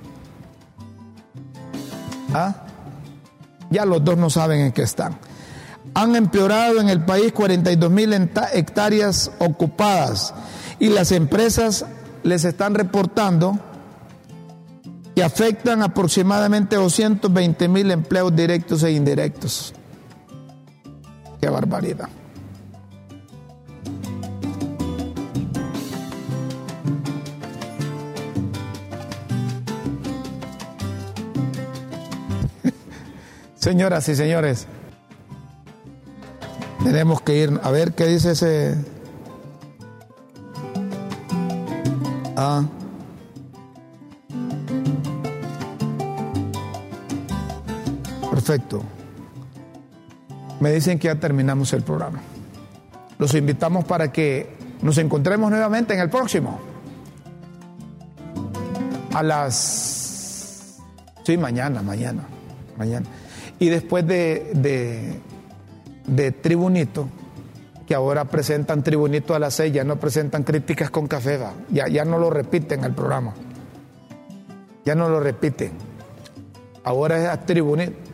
[2.33, 2.55] ¿Ah?
[3.69, 5.17] Ya los dos no saben en qué están.
[5.93, 10.33] Han empeorado en el país 42 mil hectáreas ocupadas
[10.79, 11.85] y las empresas
[12.23, 13.59] les están reportando
[15.21, 19.73] afectan aproximadamente 220 mil empleos directos e indirectos.
[21.41, 22.09] Qué barbaridad.
[33.55, 34.67] Señoras y señores,
[36.83, 38.75] tenemos que ir a ver qué dice ese...
[42.35, 42.63] Ah.
[48.49, 48.81] Perfecto
[50.59, 52.19] me dicen que ya terminamos el programa.
[53.19, 56.59] Los invitamos para que nos encontremos nuevamente en el próximo.
[59.13, 60.79] A las...
[61.23, 62.23] Sí, mañana, mañana,
[62.75, 63.05] mañana.
[63.59, 65.21] Y después de,
[66.07, 67.07] de, Tribunito,
[67.85, 71.39] que ahora presentan Tribunito a las seis, ya no presentan críticas con café,
[71.69, 73.35] ya, ya no lo repiten el programa.
[74.85, 75.73] Ya no lo repiten.
[76.83, 78.08] Ahora es a Tribunito.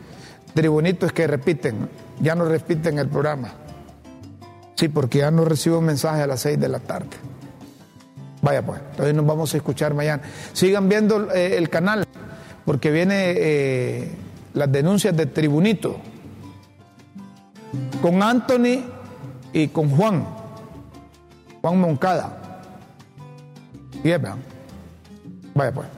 [0.56, 1.88] Tribunito es que repiten
[2.20, 3.52] ya no repiten el programa.
[4.74, 7.16] Sí, porque ya no recibo un mensaje a las 6 de la tarde.
[8.42, 10.22] Vaya pues, entonces nos vamos a escuchar mañana.
[10.52, 12.06] Sigan viendo eh, el canal,
[12.64, 14.14] porque viene eh,
[14.54, 15.98] las denuncias de Tribunito.
[18.00, 18.84] con Anthony
[19.52, 20.26] y con Juan,
[21.60, 22.62] Juan Moncada.
[24.02, 24.20] Y es,
[25.54, 25.95] Vaya pues.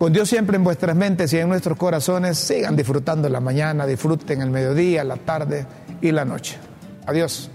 [0.00, 4.40] Con Dios siempre en vuestras mentes y en nuestros corazones, sigan disfrutando la mañana, disfruten
[4.40, 5.66] el mediodía, la tarde
[6.00, 6.56] y la noche.
[7.04, 7.50] Adiós.